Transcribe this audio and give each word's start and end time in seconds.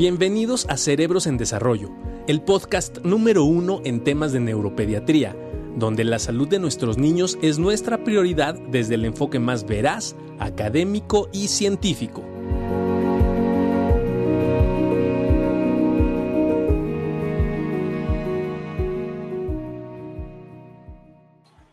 Bienvenidos 0.00 0.64
a 0.70 0.78
Cerebros 0.78 1.26
en 1.26 1.36
Desarrollo, 1.36 1.90
el 2.26 2.40
podcast 2.40 3.00
número 3.04 3.44
uno 3.44 3.82
en 3.84 4.02
temas 4.02 4.32
de 4.32 4.40
neuropediatría, 4.40 5.36
donde 5.76 6.04
la 6.04 6.18
salud 6.18 6.48
de 6.48 6.58
nuestros 6.58 6.96
niños 6.96 7.38
es 7.42 7.58
nuestra 7.58 8.02
prioridad 8.02 8.54
desde 8.54 8.94
el 8.94 9.04
enfoque 9.04 9.38
más 9.38 9.66
veraz, 9.66 10.16
académico 10.38 11.28
y 11.34 11.48
científico. 11.48 12.24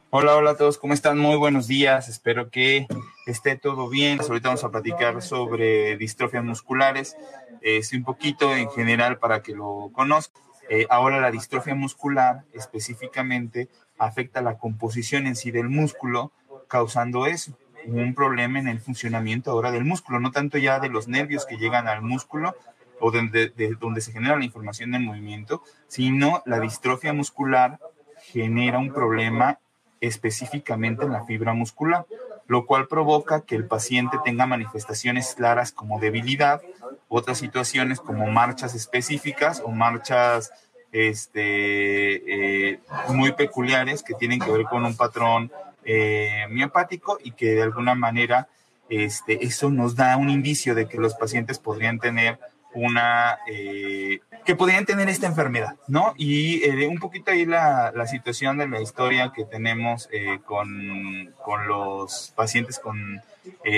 Hola, 0.09 0.35
hola 0.35 0.51
a 0.51 0.57
todos, 0.57 0.77
¿cómo 0.77 0.93
están? 0.93 1.17
Muy 1.17 1.37
buenos 1.37 1.67
días, 1.67 2.09
espero 2.09 2.49
que 2.49 2.87
esté 3.27 3.55
todo 3.55 3.87
bien. 3.87 4.19
Ahorita 4.19 4.49
vamos 4.49 4.63
a 4.63 4.71
platicar 4.71 5.21
sobre 5.21 5.95
distrofias 5.97 6.43
musculares, 6.43 7.15
eh, 7.61 7.81
un 7.93 8.03
poquito 8.03 8.55
en 8.55 8.69
general 8.69 9.17
para 9.19 9.41
que 9.41 9.53
lo 9.53 9.89
conozcan. 9.93 10.41
Eh, 10.69 10.85
ahora 10.89 11.21
la 11.21 11.31
distrofia 11.31 11.75
muscular 11.75 12.43
específicamente 12.53 13.69
afecta 13.97 14.41
la 14.41 14.57
composición 14.57 15.27
en 15.27 15.35
sí 15.35 15.51
del 15.51 15.69
músculo, 15.69 16.31
causando 16.67 17.25
eso, 17.25 17.57
un 17.85 18.13
problema 18.13 18.59
en 18.59 18.67
el 18.67 18.81
funcionamiento 18.81 19.51
ahora 19.51 19.71
del 19.71 19.85
músculo, 19.85 20.19
no 20.19 20.31
tanto 20.31 20.57
ya 20.57 20.79
de 20.79 20.89
los 20.89 21.07
nervios 21.07 21.45
que 21.45 21.57
llegan 21.57 21.87
al 21.87 22.01
músculo 22.01 22.53
o 22.99 23.11
de, 23.11 23.51
de 23.55 23.77
donde 23.79 24.01
se 24.01 24.11
genera 24.11 24.35
la 24.35 24.43
información 24.43 24.91
del 24.91 25.03
movimiento, 25.03 25.63
sino 25.87 26.43
la 26.45 26.59
distrofia 26.59 27.13
muscular 27.13 27.79
genera 28.19 28.79
un 28.79 28.91
problema 28.91 29.59
específicamente 30.01 31.05
en 31.05 31.13
la 31.13 31.25
fibra 31.25 31.53
muscular, 31.53 32.05
lo 32.47 32.65
cual 32.65 32.87
provoca 32.87 33.41
que 33.41 33.55
el 33.55 33.65
paciente 33.65 34.17
tenga 34.23 34.45
manifestaciones 34.45 35.35
claras 35.35 35.71
como 35.71 35.99
debilidad, 35.99 36.61
otras 37.09 37.37
situaciones 37.37 37.99
como 37.99 38.27
marchas 38.27 38.73
específicas 38.73 39.61
o 39.63 39.69
marchas 39.69 40.51
este, 40.91 42.71
eh, 42.71 42.79
muy 43.09 43.33
peculiares 43.33 44.01
que 44.01 44.13
tienen 44.13 44.39
que 44.39 44.51
ver 44.51 44.63
con 44.63 44.85
un 44.85 44.95
patrón 44.95 45.51
eh, 45.83 46.45
miopático 46.49 47.17
y 47.23 47.31
que 47.31 47.55
de 47.55 47.63
alguna 47.63 47.95
manera 47.95 48.47
este, 48.89 49.45
eso 49.45 49.69
nos 49.69 49.95
da 49.95 50.15
un 50.17 50.29
indicio 50.29 50.73
de 50.75 50.87
que 50.87 50.97
los 50.97 51.15
pacientes 51.15 51.59
podrían 51.59 51.99
tener 51.99 52.39
una, 52.77 53.39
eh, 53.47 54.19
que 54.45 54.55
podrían 54.55 54.85
tener 54.85 55.09
esta 55.09 55.25
enfermedad, 55.25 55.75
¿no? 55.87 56.13
Y 56.15 56.63
eh, 56.63 56.87
un 56.87 56.99
poquito 56.99 57.31
ahí 57.31 57.45
la, 57.45 57.91
la, 57.93 58.05
situación 58.05 58.57
de 58.57 58.67
la 58.67 58.81
historia 58.81 59.33
que 59.35 59.45
tenemos 59.45 60.07
eh, 60.11 60.39
con, 60.45 61.33
con, 61.43 61.67
los 61.67 62.31
pacientes 62.35 62.79
con 62.79 63.21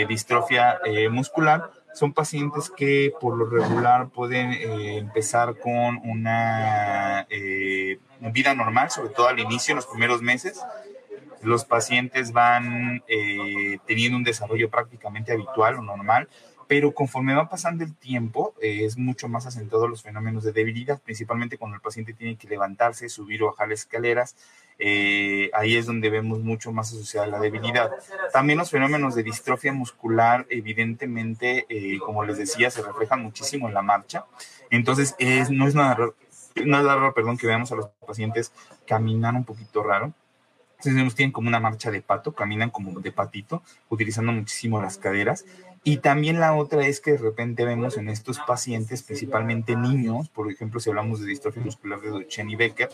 distrofia 0.07 0.79
muscular. 1.11 1.71
Son 1.93 2.11
pacientes 2.13 2.71
que 2.75 3.13
por 3.21 3.37
lo 3.37 3.45
regular 3.45 4.09
pueden 4.09 4.51
empezar 4.53 5.57
con 5.59 5.97
una 6.03 7.27
vida 8.19 8.55
normal, 8.55 8.89
sobre 8.89 9.09
todo 9.09 9.27
al 9.27 9.39
inicio, 9.39 9.73
en 9.73 9.75
los 9.77 9.85
primeros 9.85 10.21
meses. 10.21 10.59
Los 11.43 11.65
pacientes 11.65 12.31
van 12.31 13.03
teniendo 13.85 14.17
un 14.17 14.23
desarrollo 14.23 14.69
prácticamente 14.69 15.33
habitual 15.33 15.75
o 15.75 15.81
normal, 15.83 16.27
pero 16.69 16.93
conforme 16.93 17.33
va 17.33 17.49
pasando 17.49 17.83
el 17.83 17.95
tiempo, 17.95 18.53
eh, 18.61 18.85
es 18.85 18.95
mucho 18.95 19.27
más 19.27 19.47
acentado 19.47 19.87
los 19.87 20.03
fenómenos 20.03 20.43
de 20.43 20.51
debilidad, 20.51 21.01
principalmente 21.01 21.57
cuando 21.57 21.73
el 21.73 21.81
paciente 21.81 22.13
tiene 22.13 22.37
que 22.37 22.47
levantarse, 22.47 23.09
subir 23.09 23.41
o 23.41 23.47
bajar 23.47 23.71
escaleras. 23.71 24.35
Eh, 24.77 25.49
ahí 25.55 25.75
es 25.75 25.87
donde 25.87 26.11
vemos 26.11 26.41
mucho 26.41 26.71
más 26.71 26.93
asociada 26.93 27.25
la 27.25 27.39
debilidad. 27.39 27.89
También 28.31 28.59
los 28.59 28.69
fenómenos 28.69 29.15
de 29.15 29.23
distrofia 29.23 29.73
muscular, 29.73 30.45
evidentemente, 30.51 31.65
eh, 31.69 31.97
como 31.97 32.23
les 32.23 32.37
decía, 32.37 32.69
se 32.69 32.83
reflejan 32.83 33.23
muchísimo 33.23 33.67
en 33.67 33.73
la 33.73 33.81
marcha. 33.81 34.25
Entonces, 34.69 35.15
es, 35.17 35.49
no 35.49 35.67
es 35.67 35.73
nada 35.73 35.95
raro, 35.95 36.15
nada 36.65 36.93
raro 36.93 37.15
perdón, 37.15 37.39
que 37.39 37.47
veamos 37.47 37.71
a 37.71 37.77
los 37.77 37.87
pacientes 38.05 38.51
caminar 38.85 39.33
un 39.33 39.43
poquito 39.43 39.81
raro. 39.81 40.13
Entonces, 40.83 41.15
tienen 41.15 41.33
como 41.33 41.49
una 41.49 41.59
marcha 41.59 41.91
de 41.91 42.01
pato, 42.01 42.33
caminan 42.33 42.69
como 42.69 42.99
de 43.01 43.11
patito, 43.11 43.63
utilizando 43.89 44.31
muchísimo 44.31 44.81
las 44.81 44.97
caderas. 44.97 45.45
Y 45.83 45.97
también 45.97 46.39
la 46.39 46.55
otra 46.55 46.85
es 46.85 47.01
que 47.01 47.11
de 47.11 47.17
repente 47.17 47.65
vemos 47.65 47.97
en 47.97 48.09
estos 48.09 48.39
pacientes, 48.39 49.03
principalmente 49.03 49.75
niños, 49.75 50.29
por 50.29 50.49
ejemplo, 50.51 50.79
si 50.79 50.89
hablamos 50.89 51.19
de 51.19 51.27
distrofia 51.27 51.61
muscular 51.61 51.99
de 51.99 52.09
Duchenne 52.09 52.53
y 52.53 52.55
Becker, 52.55 52.89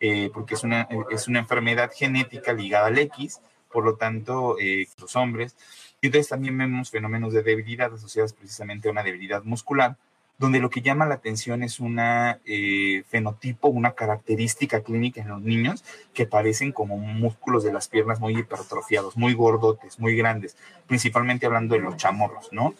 eh, 0.00 0.30
porque 0.32 0.54
es 0.54 0.64
una, 0.64 0.88
es 1.10 1.28
una 1.28 1.40
enfermedad 1.40 1.90
genética 1.94 2.52
ligada 2.52 2.86
al 2.86 2.98
X, 2.98 3.40
por 3.72 3.84
lo 3.84 3.94
tanto, 3.94 4.56
eh, 4.60 4.86
los 5.00 5.14
hombres. 5.14 5.56
Y 6.00 6.06
entonces 6.06 6.28
también 6.28 6.56
vemos 6.56 6.90
fenómenos 6.90 7.32
de 7.32 7.42
debilidad 7.42 7.92
asociados 7.92 8.32
precisamente 8.32 8.88
a 8.88 8.92
una 8.92 9.02
debilidad 9.02 9.42
muscular, 9.44 9.96
donde 10.38 10.60
lo 10.60 10.70
que 10.70 10.82
llama 10.82 11.04
la 11.04 11.16
atención 11.16 11.62
es 11.64 11.80
un 11.80 11.98
eh, 12.00 13.02
fenotipo, 13.08 13.68
una 13.68 13.92
característica 13.92 14.80
clínica 14.82 15.20
en 15.20 15.28
los 15.28 15.42
niños 15.42 15.84
que 16.14 16.26
parecen 16.26 16.70
como 16.72 16.96
músculos 16.96 17.64
de 17.64 17.72
las 17.72 17.88
piernas 17.88 18.20
muy 18.20 18.38
hipertrofiados, 18.38 19.16
muy 19.16 19.34
gordotes, 19.34 19.98
muy 19.98 20.16
grandes, 20.16 20.56
principalmente 20.86 21.46
hablando 21.46 21.74
de 21.74 21.80
los 21.80 21.96
chamorros, 21.96 22.48
¿no? 22.52 22.74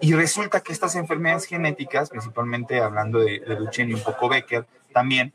Y 0.00 0.14
resulta 0.14 0.60
que 0.60 0.72
estas 0.72 0.96
enfermedades 0.96 1.44
genéticas, 1.44 2.08
principalmente 2.08 2.80
hablando 2.80 3.18
de, 3.18 3.40
de 3.40 3.56
Duchenne 3.56 3.92
y 3.92 3.94
un 3.94 4.02
poco 4.02 4.30
Becker, 4.30 4.66
también 4.92 5.32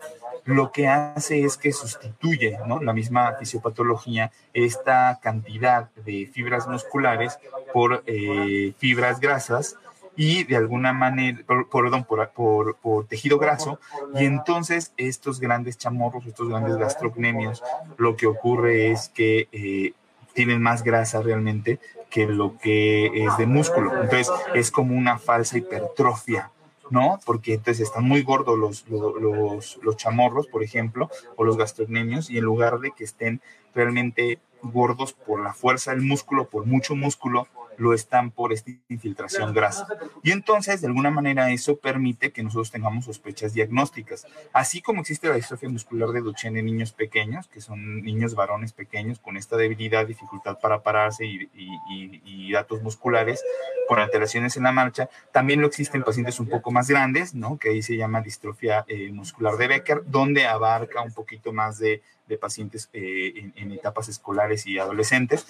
lo 0.47 0.71
que 0.71 0.87
hace 0.87 1.43
es 1.43 1.57
que 1.57 1.73
sustituye, 1.73 2.57
¿no? 2.65 2.81
La 2.81 2.93
misma 2.93 3.33
fisiopatología, 3.33 4.31
esta 4.53 5.19
cantidad 5.21 5.89
de 6.05 6.25
fibras 6.31 6.67
musculares 6.67 7.37
por 7.73 8.01
eh, 8.07 8.73
fibras 8.77 9.19
grasas 9.19 9.75
y 10.17 10.43
de 10.45 10.57
alguna 10.57 10.91
manera, 10.93 11.39
por, 11.45 11.69
perdón, 11.69 12.03
por, 12.03 12.75
por, 12.75 13.05
tejido 13.05 13.37
graso, 13.37 13.79
y 14.15 14.25
entonces 14.25 14.91
estos 14.97 15.39
grandes 15.39 15.77
chamorros, 15.77 16.25
estos 16.25 16.49
grandes 16.49 16.75
gastrocnemios, 16.75 17.63
lo 17.97 18.17
que 18.17 18.25
ocurre 18.25 18.91
es 18.91 19.09
que 19.09 19.47
eh, 19.51 19.93
tienen 20.33 20.61
más 20.61 20.83
grasa 20.83 21.21
realmente 21.21 21.79
que 22.09 22.25
lo 22.25 22.57
que 22.57 23.25
es 23.25 23.37
de 23.37 23.45
músculo. 23.45 23.91
Entonces 24.01 24.31
es 24.55 24.71
como 24.71 24.95
una 24.95 25.19
falsa 25.19 25.57
hipertrofia, 25.57 26.51
¿no? 26.89 27.19
Porque 27.23 27.53
entonces 27.53 27.87
están 27.87 28.05
muy 28.05 28.23
gordos 28.23 28.57
los, 28.57 28.87
los, 28.89 29.79
los, 29.81 29.97
chamorros, 29.97 30.47
por 30.47 30.63
ejemplo, 30.63 31.09
o 31.35 31.43
los 31.43 31.57
gastrocnemios, 31.57 32.29
y 32.29 32.39
en 32.39 32.43
lugar 32.43 32.79
de 32.79 32.91
que 32.91 33.03
estén 33.03 33.41
realmente 33.75 34.39
gordos 34.63 35.13
por 35.13 35.43
la 35.43 35.53
fuerza 35.53 35.91
del 35.91 36.01
músculo, 36.01 36.49
por 36.49 36.65
mucho 36.65 36.95
músculo, 36.95 37.47
lo 37.77 37.93
están 37.93 38.31
por 38.31 38.51
esta 38.51 38.71
infiltración 38.89 39.53
grasa. 39.53 39.87
Y 40.23 40.31
entonces, 40.31 40.81
de 40.81 40.87
alguna 40.87 41.11
manera, 41.11 41.51
eso 41.51 41.77
permite 41.77 42.31
que 42.31 42.43
nosotros 42.43 42.71
tengamos 42.71 43.05
sospechas 43.05 43.53
diagnósticas. 43.53 44.25
Así 44.51 44.81
como 44.81 45.01
existe 45.01 45.29
la 45.29 45.35
distrofia 45.35 45.69
muscular 45.69 46.09
de 46.09 46.21
Duchenne 46.21 46.59
en 46.59 46.65
niños 46.65 46.91
pequeños, 46.91 47.47
que 47.47 47.61
son 47.61 48.01
niños 48.01 48.35
varones 48.35 48.73
pequeños 48.73 49.19
con 49.19 49.37
esta 49.37 49.57
debilidad, 49.57 50.07
dificultad 50.07 50.59
para 50.59 50.81
pararse 50.81 51.25
y, 51.25 51.49
y, 51.55 52.51
datos 52.51 52.81
musculares 52.81 53.43
por 53.87 53.99
alteraciones 53.99 54.55
en 54.57 54.63
la 54.63 54.71
marcha, 54.71 55.09
también 55.31 55.61
lo 55.61 55.67
existe 55.67 55.97
en 55.97 56.03
pacientes 56.03 56.39
un 56.39 56.47
poco 56.47 56.71
más 56.71 56.87
grandes, 56.87 57.35
¿no? 57.35 57.57
Que 57.59 57.69
ahí 57.69 57.81
se 57.83 57.97
llama 57.97 58.21
distrofia 58.21 58.85
eh, 58.87 59.11
muscular 59.11 59.57
de 59.57 59.67
Becker, 59.67 60.03
donde 60.05 60.47
abarca 60.47 61.01
un 61.01 61.13
poquito 61.13 61.51
más 61.51 61.77
de, 61.77 62.01
de 62.25 62.37
pacientes 62.37 62.89
eh, 62.93 63.33
en, 63.35 63.53
en 63.57 63.71
etapas 63.73 64.07
escolares 64.09 64.65
y 64.65 64.79
adolescentes. 64.79 65.45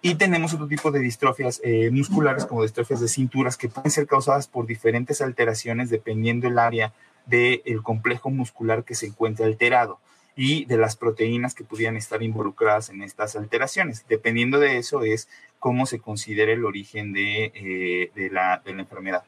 Y 0.00 0.14
tenemos 0.14 0.54
otro 0.54 0.68
tipo 0.68 0.92
de 0.92 1.00
distrofias 1.00 1.60
eh, 1.64 1.90
musculares, 1.90 2.46
como 2.46 2.62
distrofias 2.62 3.00
de 3.00 3.08
cinturas, 3.08 3.56
que 3.56 3.68
pueden 3.68 3.90
ser 3.90 4.06
causadas 4.06 4.46
por 4.46 4.66
diferentes 4.66 5.20
alteraciones 5.20 5.90
dependiendo 5.90 6.46
el 6.46 6.58
área 6.58 6.92
del 7.26 7.82
complejo 7.82 8.30
muscular 8.30 8.84
que 8.84 8.94
se 8.94 9.06
encuentre 9.06 9.44
alterado 9.44 9.98
y 10.36 10.66
de 10.66 10.76
las 10.76 10.96
proteínas 10.96 11.52
que 11.54 11.64
pudieran 11.64 11.96
estar 11.96 12.22
involucradas 12.22 12.90
en 12.90 13.02
estas 13.02 13.34
alteraciones. 13.34 14.06
Dependiendo 14.08 14.60
de 14.60 14.78
eso 14.78 15.02
es 15.02 15.28
cómo 15.58 15.84
se 15.84 15.98
considera 15.98 16.52
el 16.52 16.64
origen 16.64 17.12
de, 17.12 17.52
eh, 17.54 18.12
de, 18.14 18.30
la, 18.30 18.62
de 18.64 18.74
la 18.74 18.82
enfermedad. 18.82 19.24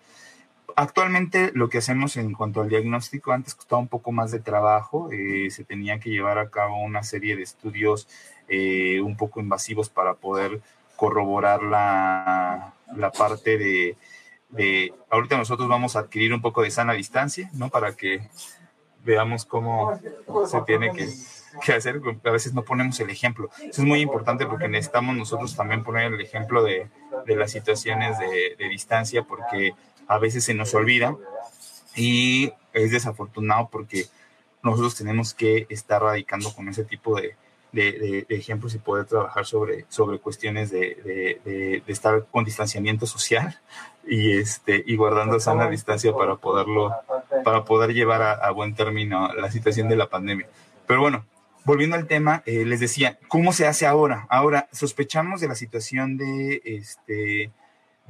Actualmente 0.77 1.51
lo 1.55 1.69
que 1.69 1.79
hacemos 1.79 2.17
en 2.17 2.33
cuanto 2.33 2.61
al 2.61 2.69
diagnóstico, 2.69 3.33
antes 3.33 3.55
costaba 3.55 3.81
un 3.81 3.89
poco 3.89 4.13
más 4.13 4.31
de 4.31 4.41
trabajo, 4.41 5.11
eh, 5.13 5.51
se 5.51 5.65
tenía 5.65 6.01
que 6.01 6.11
llevar 6.11 6.39
a 6.39 6.51
cabo 6.51 6.83
una 6.83 7.03
serie 7.03 7.37
de 7.37 7.43
estudios 7.43 8.09
eh, 8.49 9.01
un 9.01 9.17
poco 9.17 9.41
invasivos 9.41 9.89
para 9.89 10.15
poder 10.15 10.61
corroborar 10.97 11.63
la, 11.63 12.75
la 12.97 13.11
parte 13.11 13.57
de, 13.57 13.97
de, 14.51 14.93
ahorita 15.09 15.37
nosotros 15.37 15.69
vamos 15.69 15.97
a 15.97 16.01
adquirir 16.01 16.35
un 16.35 16.43
poco 16.43 16.63
de 16.63 16.71
sana 16.71 16.93
distancia, 16.93 17.49
¿no? 17.55 17.71
Para 17.71 17.95
que 17.97 18.21
veamos 19.05 19.45
cómo 19.47 19.99
se 20.47 20.61
tiene 20.63 20.93
que, 20.93 21.09
que 21.65 21.73
hacer, 21.73 22.01
a 22.25 22.31
veces 22.31 22.53
no 22.53 22.63
ponemos 22.63 22.99
el 23.01 23.11
ejemplo. 23.11 23.51
Eso 23.61 23.83
es 23.83 23.89
muy 23.89 24.01
importante 24.01 24.47
porque 24.47 24.69
necesitamos 24.69 25.17
nosotros 25.17 25.57
también 25.57 25.83
poner 25.83 26.13
el 26.13 26.21
ejemplo 26.21 26.63
de, 26.63 26.89
de 27.27 27.37
las 27.37 27.53
situaciones 27.53 28.19
de, 28.19 28.57
de 28.59 28.69
distancia 28.69 29.23
porque 29.23 29.75
a 30.11 30.19
veces 30.19 30.43
se 30.43 30.55
nos 30.55 30.75
olvida 30.75 31.17
y 31.95 32.53
es 32.73 32.91
desafortunado 32.91 33.69
porque 33.71 34.07
nosotros 34.61 34.97
tenemos 34.97 35.35
que 35.35 35.67
estar 35.71 36.03
radicando 36.03 36.53
con 36.53 36.69
ese 36.69 36.85
tipo 36.85 37.19
de, 37.21 37.37
de, 37.71 38.27
ejemplos 38.29 38.75
y 38.75 38.79
poder 38.79 39.07
trabajar 39.07 39.47
sobre, 39.47 39.87
sobre 39.89 40.19
cuestiones 40.19 40.73
de, 40.73 41.41
de, 41.45 41.83
estar 41.87 42.27
con 42.27 42.45
distanciamiento 42.45 43.07
social 43.07 43.57
y, 44.05 44.33
este, 44.33 44.83
y 44.85 44.97
guardando 44.97 45.39
sana 45.39 45.71
distancia 45.71 46.13
para 46.13 46.35
poderlo, 46.35 46.93
para 47.45 47.65
poder 47.65 47.95
llevar 47.95 48.21
a, 48.21 48.51
buen 48.51 48.75
término 48.75 49.33
la 49.35 49.53
situación 49.53 49.89
de 49.89 49.95
la 49.95 50.09
pandemia. 50.09 50.49
Pero 50.89 51.03
bueno, 51.03 51.25
volviendo 51.65 51.95
al 51.95 52.09
tema, 52.09 52.43
eh, 52.47 52.65
les 52.65 52.81
decía, 52.81 53.17
¿cómo 53.29 53.53
se 53.53 53.69
hace 53.69 53.87
ahora? 53.87 54.27
Ahora, 54.29 54.69
sospechamos 54.73 55.41
de 55.41 55.47
la 55.47 55.55
situación 55.55 56.17
de, 56.17 56.61
este, 56.65 57.53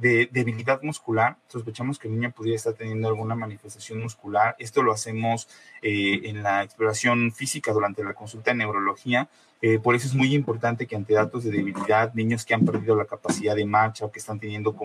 de 0.01 0.27
debilidad 0.31 0.81
muscular, 0.81 1.37
sospechamos 1.47 1.99
que 1.99 2.07
el 2.07 2.15
niño 2.15 2.31
podría 2.31 2.55
estar 2.55 2.73
teniendo 2.73 3.07
alguna 3.07 3.35
manifestación 3.35 4.01
muscular. 4.01 4.55
Esto 4.57 4.81
lo 4.81 4.91
hacemos 4.91 5.47
eh, 5.81 6.21
en 6.23 6.41
la 6.41 6.63
exploración 6.63 7.31
física 7.31 7.71
durante 7.71 8.03
la 8.03 8.15
consulta 8.15 8.51
de 8.51 8.57
neurología. 8.57 9.29
Eh, 9.61 9.79
por 9.79 9.95
eso 9.95 10.07
es 10.07 10.15
muy 10.15 10.33
importante 10.33 10.87
que 10.87 10.95
ante 10.95 11.13
datos 11.13 11.43
de 11.43 11.51
debilidad, 11.51 12.13
niños 12.13 12.45
que 12.45 12.53
han 12.53 12.65
perdido 12.65 12.95
la 12.95 13.05
capacidad 13.05 13.55
de 13.55 13.65
marcha 13.65 14.05
o 14.05 14.11
que 14.11 14.19
están 14.19 14.39
teniendo 14.39 14.75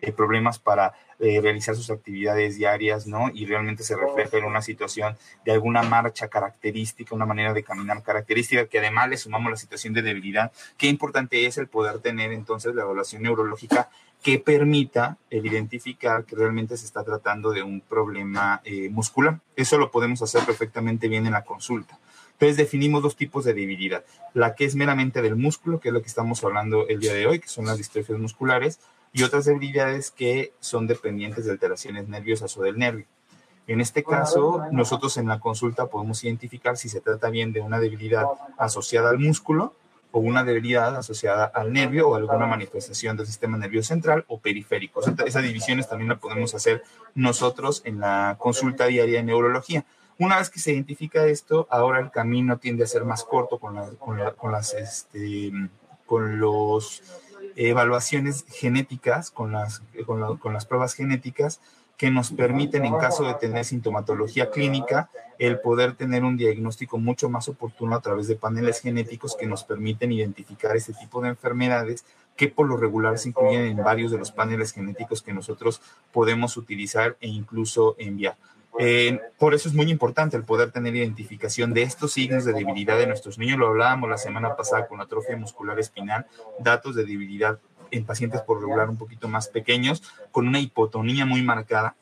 eh, 0.00 0.12
problemas 0.12 0.58
para 0.58 0.92
realizar 1.18 1.74
sus 1.74 1.90
actividades 1.90 2.58
diarias, 2.58 3.08
¿no? 3.08 3.28
Y 3.34 3.44
realmente 3.44 3.82
se 3.82 3.96
refleja 3.96 4.36
en 4.36 4.44
una 4.44 4.62
situación 4.62 5.16
de 5.44 5.50
alguna 5.50 5.82
marcha 5.82 6.28
característica, 6.28 7.12
una 7.12 7.26
manera 7.26 7.52
de 7.52 7.64
caminar 7.64 8.04
característica, 8.04 8.66
que 8.66 8.78
además 8.78 9.08
le 9.08 9.16
sumamos 9.16 9.50
la 9.50 9.56
situación 9.56 9.94
de 9.94 10.02
debilidad. 10.02 10.52
Qué 10.76 10.86
importante 10.86 11.44
es 11.44 11.58
el 11.58 11.66
poder 11.66 11.98
tener 11.98 12.30
entonces 12.30 12.72
la 12.72 12.82
evaluación 12.82 13.22
neurológica 13.22 13.88
que 14.22 14.38
permita 14.38 15.16
el 15.30 15.46
identificar 15.46 16.24
que 16.24 16.36
realmente 16.36 16.76
se 16.76 16.86
está 16.86 17.04
tratando 17.04 17.52
de 17.52 17.62
un 17.62 17.80
problema 17.80 18.60
eh, 18.64 18.88
muscular. 18.88 19.40
Eso 19.54 19.78
lo 19.78 19.90
podemos 19.90 20.22
hacer 20.22 20.44
perfectamente 20.44 21.08
bien 21.08 21.26
en 21.26 21.32
la 21.32 21.44
consulta. 21.44 21.98
Entonces 22.38 22.56
definimos 22.56 23.02
dos 23.02 23.16
tipos 23.16 23.44
de 23.44 23.52
debilidad. 23.52 24.04
La 24.32 24.54
que 24.54 24.64
es 24.64 24.76
meramente 24.76 25.22
del 25.22 25.34
músculo, 25.34 25.80
que 25.80 25.88
es 25.88 25.92
lo 25.92 26.02
que 26.02 26.06
estamos 26.06 26.44
hablando 26.44 26.86
el 26.86 27.00
día 27.00 27.12
de 27.12 27.26
hoy, 27.26 27.40
que 27.40 27.48
son 27.48 27.66
las 27.66 27.78
distrofias 27.78 28.16
musculares, 28.20 28.78
y 29.12 29.24
otras 29.24 29.46
debilidades 29.46 30.12
que 30.12 30.52
son 30.60 30.86
dependientes 30.86 31.46
de 31.46 31.50
alteraciones 31.50 32.06
nerviosas 32.08 32.56
o 32.56 32.62
del 32.62 32.78
nervio. 32.78 33.06
En 33.66 33.80
este 33.80 34.04
caso, 34.04 34.62
nosotros 34.70 35.16
en 35.16 35.26
la 35.26 35.40
consulta 35.40 35.86
podemos 35.86 36.22
identificar 36.22 36.76
si 36.76 36.88
se 36.88 37.00
trata 37.00 37.28
bien 37.28 37.52
de 37.52 37.60
una 37.60 37.80
debilidad 37.80 38.24
asociada 38.56 39.10
al 39.10 39.18
músculo 39.18 39.74
o 40.12 40.20
una 40.20 40.44
debilidad 40.44 40.96
asociada 40.96 41.44
al 41.44 41.72
nervio 41.72 42.08
o 42.08 42.14
alguna 42.14 42.46
manifestación 42.46 43.16
del 43.16 43.26
sistema 43.26 43.58
nervioso 43.58 43.88
central 43.88 44.24
o 44.28 44.38
periférico. 44.38 45.00
esas 45.26 45.42
divisiones 45.42 45.88
también 45.88 46.08
las 46.08 46.18
podemos 46.18 46.54
hacer 46.54 46.84
nosotros 47.14 47.82
en 47.84 47.98
la 48.00 48.36
consulta 48.38 48.86
diaria 48.86 49.18
de 49.18 49.24
neurología. 49.24 49.84
Una 50.18 50.38
vez 50.38 50.50
que 50.50 50.58
se 50.58 50.72
identifica 50.72 51.26
esto, 51.26 51.68
ahora 51.70 52.00
el 52.00 52.10
camino 52.10 52.58
tiende 52.58 52.84
a 52.84 52.88
ser 52.88 53.04
más 53.04 53.22
corto 53.22 53.58
con, 53.58 53.96
con, 53.96 54.52
las 54.52 54.74
este, 54.74 55.52
con 56.06 56.40
los 56.40 57.02
evaluaciones 57.54 58.44
genéticas, 58.48 59.30
con 59.30 59.52
las, 59.52 59.82
con 60.06 60.52
las 60.52 60.66
pruebas 60.66 60.94
genéticas, 60.94 61.60
que 61.96 62.10
nos 62.10 62.30
permiten, 62.30 62.84
en 62.84 62.96
caso 62.96 63.24
de 63.24 63.34
tener 63.34 63.64
sintomatología 63.64 64.50
clínica, 64.50 65.10
el 65.38 65.60
poder 65.60 65.94
tener 65.94 66.24
un 66.24 66.36
diagnóstico 66.36 66.98
mucho 66.98 67.28
más 67.28 67.48
oportuno 67.48 67.96
a 67.96 68.00
través 68.00 68.28
de 68.28 68.36
paneles 68.36 68.80
genéticos 68.80 69.36
que 69.36 69.46
nos 69.46 69.64
permiten 69.64 70.12
identificar 70.12 70.76
este 70.76 70.94
tipo 70.94 71.20
de 71.20 71.30
enfermedades 71.30 72.04
que 72.36 72.48
por 72.48 72.68
lo 72.68 72.76
regular 72.76 73.18
se 73.18 73.30
incluyen 73.30 73.62
en 73.62 73.76
varios 73.78 74.12
de 74.12 74.18
los 74.18 74.30
paneles 74.30 74.72
genéticos 74.72 75.22
que 75.22 75.32
nosotros 75.32 75.82
podemos 76.12 76.56
utilizar 76.56 77.16
e 77.20 77.28
incluso 77.28 77.96
enviar. 77.98 78.36
Eh, 78.78 79.20
por 79.38 79.54
eso 79.54 79.68
es 79.68 79.74
muy 79.74 79.90
importante 79.90 80.36
el 80.36 80.44
poder 80.44 80.70
tener 80.70 80.94
identificación 80.94 81.74
de 81.74 81.82
estos 81.82 82.12
signos 82.12 82.44
de 82.44 82.52
debilidad 82.52 82.98
de 82.98 83.06
nuestros 83.06 83.38
niños. 83.38 83.58
Lo 83.58 83.68
hablábamos 83.68 84.08
la 84.08 84.18
semana 84.18 84.56
pasada 84.56 84.86
con 84.86 85.00
atrofia 85.00 85.36
muscular 85.36 85.78
espinal, 85.78 86.26
datos 86.60 86.94
de 86.94 87.04
debilidad 87.04 87.58
en 87.90 88.04
pacientes 88.04 88.42
por 88.42 88.60
regular 88.60 88.88
un 88.88 88.96
poquito 88.96 89.28
más 89.28 89.48
pequeños, 89.48 90.02
con 90.30 90.46
una 90.46 90.60
hipotonía 90.60 91.26
muy 91.26 91.42
marcada, 91.42 91.96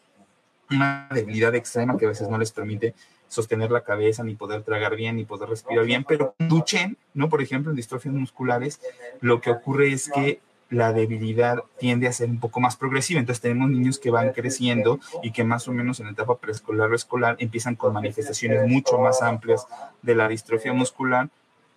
una 0.70 1.08
debilidad 1.12 1.54
extrema 1.54 1.96
que 1.96 2.06
a 2.06 2.08
veces 2.08 2.28
no 2.28 2.38
les 2.38 2.50
permite 2.52 2.94
sostener 3.28 3.70
la 3.70 3.82
cabeza, 3.82 4.22
ni 4.22 4.34
poder 4.34 4.62
tragar 4.62 4.96
bien, 4.96 5.16
ni 5.16 5.24
poder 5.24 5.48
respirar 5.48 5.84
bien, 5.84 6.04
pero 6.04 6.34
Duchen, 6.38 6.96
¿no? 7.14 7.28
Por 7.28 7.42
ejemplo, 7.42 7.70
en 7.70 7.76
distrofias 7.76 8.14
musculares, 8.14 8.80
lo 9.20 9.40
que 9.40 9.50
ocurre 9.50 9.92
es 9.92 10.10
que 10.10 10.40
la 10.70 10.92
debilidad 10.92 11.62
tiende 11.78 12.08
a 12.08 12.12
ser 12.12 12.28
un 12.28 12.40
poco 12.40 12.60
más 12.60 12.76
progresiva. 12.76 13.20
Entonces 13.20 13.42
tenemos 13.42 13.70
niños 13.70 13.98
que 13.98 14.10
van 14.10 14.32
creciendo 14.32 14.98
y 15.22 15.30
que 15.32 15.44
más 15.44 15.68
o 15.68 15.72
menos 15.72 16.00
en 16.00 16.06
la 16.06 16.12
etapa 16.12 16.38
preescolar 16.38 16.90
o 16.90 16.94
escolar 16.94 17.36
empiezan 17.38 17.76
con 17.76 17.92
manifestaciones 17.92 18.66
mucho 18.68 18.98
más 18.98 19.22
amplias 19.22 19.66
de 20.02 20.14
la 20.14 20.28
distrofia 20.28 20.72
muscular, 20.72 21.28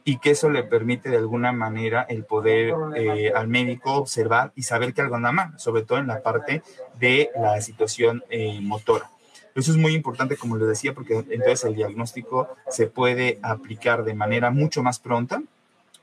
y 0.04 0.18
que 0.18 0.32
eso 0.32 0.50
le 0.50 0.64
permite 0.64 1.10
de 1.10 1.18
alguna 1.18 1.52
manera 1.52 2.02
el 2.10 2.24
poder 2.24 2.74
eh, 2.96 3.32
al 3.36 3.48
médico 3.48 3.94
observar 3.94 4.52
y 4.56 4.64
saber 4.64 4.94
que 4.94 5.02
algo 5.02 5.16
anda 5.16 5.32
mal, 5.32 5.60
sobre 5.60 5.84
todo 5.84 6.00
en 6.00 6.08
la 6.08 6.24
parte 6.24 6.64
de 7.00 7.30
la 7.40 7.62
situación 7.62 8.24
eh, 8.30 8.60
motora. 8.62 9.12
Eso 9.56 9.72
es 9.72 9.78
muy 9.78 9.94
importante, 9.94 10.38
como 10.38 10.58
les 10.58 10.68
decía, 10.68 10.94
porque 10.94 11.14
entonces 11.30 11.64
el 11.66 11.76
diagnóstico 11.76 12.48
se 12.70 12.88
puede 12.88 13.40
aplicar 13.42 14.04
de 14.04 14.14
manera 14.14 14.52
mucho 14.52 14.82
más 14.82 15.00
pronta 15.00 15.44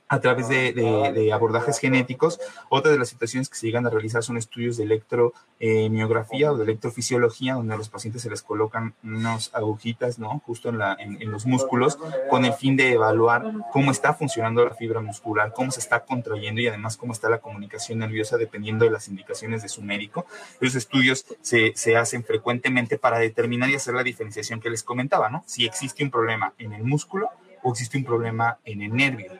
a 0.09 0.19
través 0.19 0.47
de, 0.47 1.31
abordajes 1.33 1.79
genéticos. 1.79 2.39
Otra 2.69 2.91
de 2.91 2.97
las 2.97 3.09
situaciones 3.09 3.49
que 3.49 3.55
se 3.55 3.67
llegan 3.67 3.85
a 3.85 3.89
realizar 3.89 4.23
son 4.23 4.37
estudios 4.37 4.77
de 4.77 4.83
electromiografía 4.83 6.51
o 6.51 6.57
de 6.57 6.63
electrofisiología, 6.63 7.55
donde 7.55 7.73
a 7.73 7.77
los 7.77 7.89
pacientes 7.89 8.21
se 8.21 8.29
les 8.29 8.41
colocan 8.41 8.93
unas 9.03 9.53
agujitas, 9.53 10.19
¿no? 10.19 10.41
Justo 10.45 10.69
en, 10.69 11.31
los 11.31 11.45
músculos, 11.45 11.97
con 12.29 12.45
el 12.45 12.53
fin 12.53 12.77
de 12.77 12.93
evaluar 12.93 13.51
cómo 13.71 13.91
está 13.91 14.13
funcionando 14.13 14.63
la 14.63 14.75
fibra 14.75 15.01
muscular, 15.01 15.53
cómo 15.53 15.71
se 15.71 15.79
está 15.79 16.05
contrayendo 16.05 16.61
y 16.61 16.67
además 16.67 16.97
cómo 16.97 17.13
está 17.13 17.29
la 17.29 17.39
comunicación 17.39 17.99
nerviosa 17.99 18.37
dependiendo 18.37 18.85
de 18.85 18.91
las 18.91 19.07
indicaciones 19.07 19.61
de 19.61 19.69
su 19.69 19.81
médico. 19.81 20.25
Esos 20.61 20.75
estudios 20.75 21.25
se, 21.41 21.73
se 21.75 21.97
hacen 21.97 22.23
frecuentemente 22.23 22.97
para 22.97 23.19
determinar 23.19 23.69
y 23.69 23.75
hacer 23.75 23.93
la 23.93 24.03
diferenciación 24.03 24.61
que 24.61 24.69
les 24.69 24.83
comentaba, 24.83 25.29
¿no? 25.29 25.43
Si 25.45 25.65
existe 25.65 26.03
un 26.03 26.11
problema 26.11 26.53
en 26.57 26.73
el 26.73 26.83
músculo 26.83 27.29
o 27.63 27.71
existe 27.71 27.97
un 27.97 28.03
problema 28.03 28.57
en 28.63 28.81
el 28.81 28.93
nervio. 28.93 29.31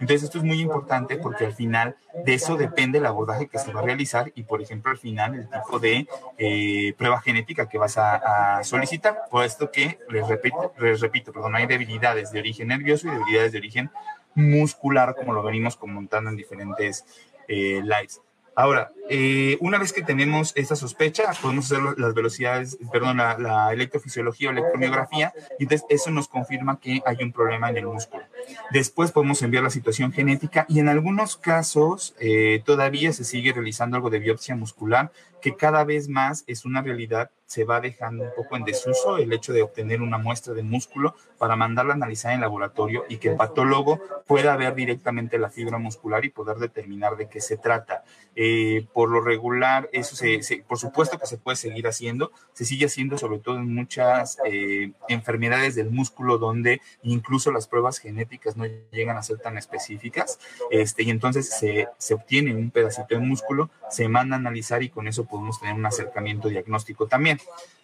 Entonces, 0.00 0.24
esto 0.24 0.38
es 0.38 0.44
muy 0.44 0.60
importante 0.60 1.16
porque 1.16 1.46
al 1.46 1.54
final 1.54 1.96
de 2.24 2.34
eso 2.34 2.56
depende 2.56 2.98
el 2.98 3.06
abordaje 3.06 3.46
que 3.46 3.58
se 3.58 3.72
va 3.72 3.80
a 3.80 3.84
realizar 3.84 4.32
y, 4.34 4.42
por 4.42 4.60
ejemplo, 4.60 4.90
al 4.90 4.98
final 4.98 5.34
el 5.34 5.48
tipo 5.48 5.78
de 5.78 6.08
eh, 6.36 6.94
prueba 6.98 7.20
genética 7.20 7.68
que 7.68 7.78
vas 7.78 7.96
a, 7.96 8.60
solicitar. 8.64 9.22
Por 9.30 9.44
esto 9.44 9.70
que, 9.70 9.98
les 10.10 10.26
repito, 10.26 10.72
les 10.78 11.00
repito, 11.00 11.32
perdón, 11.32 11.54
hay 11.54 11.66
debilidades 11.66 12.32
de 12.32 12.40
origen 12.40 12.68
nervioso 12.68 13.06
y 13.06 13.10
debilidades 13.12 13.52
de 13.52 13.58
origen 13.58 13.90
muscular, 14.34 15.14
como 15.14 15.32
lo 15.32 15.42
venimos 15.42 15.76
comentando 15.76 16.30
en 16.30 16.36
diferentes 16.36 17.04
eh, 17.46 17.80
lives. 17.82 18.20
Ahora, 18.56 18.92
eh, 19.10 19.58
una 19.60 19.78
vez 19.78 19.92
que 19.92 20.02
tenemos 20.02 20.52
esta 20.54 20.76
sospecha, 20.76 21.24
podemos 21.42 21.66
hacer 21.66 21.98
las 21.98 22.14
velocidades, 22.14 22.78
perdón, 22.92 23.16
la, 23.16 23.72
electrofisiología 23.72 24.48
o 24.48 24.52
electromiografía, 24.52 25.32
y 25.58 25.64
entonces 25.64 25.86
eso 25.88 26.10
nos 26.10 26.28
confirma 26.28 26.78
que 26.78 27.02
hay 27.04 27.16
un 27.22 27.32
problema 27.32 27.68
en 27.70 27.78
el 27.78 27.86
músculo. 27.86 28.24
Después 28.70 29.10
podemos 29.10 29.42
enviar 29.42 29.64
la 29.64 29.70
situación 29.70 30.12
genética 30.12 30.66
y 30.68 30.78
en 30.78 30.88
algunos 30.88 31.36
casos 31.36 32.14
eh, 32.20 32.62
todavía 32.64 33.12
se 33.12 33.24
sigue 33.24 33.52
realizando 33.52 33.96
algo 33.96 34.10
de 34.10 34.20
biopsia 34.20 34.54
muscular, 34.54 35.10
que 35.44 35.56
cada 35.56 35.84
vez 35.84 36.08
más 36.08 36.42
es 36.46 36.64
una 36.64 36.80
realidad 36.80 37.30
se 37.44 37.64
va 37.64 37.78
dejando 37.78 38.24
un 38.24 38.30
poco 38.34 38.56
en 38.56 38.64
desuso 38.64 39.18
el 39.18 39.30
hecho 39.32 39.52
de 39.52 39.62
obtener 39.62 40.00
una 40.00 40.16
muestra 40.16 40.54
de 40.54 40.62
músculo 40.62 41.14
para 41.38 41.54
mandarla 41.54 41.92
a 41.92 41.96
analizar 41.96 42.32
en 42.32 42.40
laboratorio 42.40 43.04
y 43.10 43.18
que 43.18 43.28
el 43.28 43.36
patólogo 43.36 44.00
pueda 44.26 44.56
ver 44.56 44.74
directamente 44.74 45.38
la 45.38 45.50
fibra 45.50 45.76
muscular 45.76 46.24
y 46.24 46.30
poder 46.30 46.56
determinar 46.56 47.16
de 47.16 47.28
qué 47.28 47.42
se 47.42 47.58
trata. 47.58 48.02
Eh, 48.34 48.86
por 48.92 49.10
lo 49.10 49.20
regular, 49.20 49.90
eso 49.92 50.16
se, 50.16 50.40
por 50.66 50.78
supuesto 50.78 51.18
que 51.18 51.26
se 51.26 51.36
puede 51.36 51.56
seguir 51.56 51.86
haciendo, 51.86 52.32
se 52.54 52.64
sigue 52.64 52.86
haciendo 52.86 53.18
sobre 53.18 53.38
todo 53.38 53.58
en 53.58 53.72
muchas 53.72 54.38
eh, 54.46 54.92
enfermedades 55.08 55.74
del 55.74 55.90
músculo 55.90 56.38
donde 56.38 56.80
incluso 57.02 57.52
las 57.52 57.68
pruebas 57.68 57.98
genéticas 57.98 58.56
no 58.56 58.64
llegan 58.90 59.18
a 59.18 59.22
ser 59.22 59.38
tan 59.38 59.58
específicas, 59.58 60.40
este, 60.70 61.02
y 61.02 61.10
entonces 61.10 61.50
se, 61.50 61.88
se 61.98 62.14
obtiene 62.14 62.56
un 62.56 62.70
pedacito 62.70 63.14
de 63.14 63.20
músculo, 63.20 63.70
se 63.90 64.08
manda 64.08 64.36
a 64.36 64.38
analizar 64.38 64.82
y 64.82 64.88
con 64.88 65.06
eso 65.06 65.26
podemos 65.34 65.58
tener 65.58 65.74
un 65.74 65.84
acercamiento 65.84 66.48
diagnóstico 66.48 67.08
también. 67.08 67.40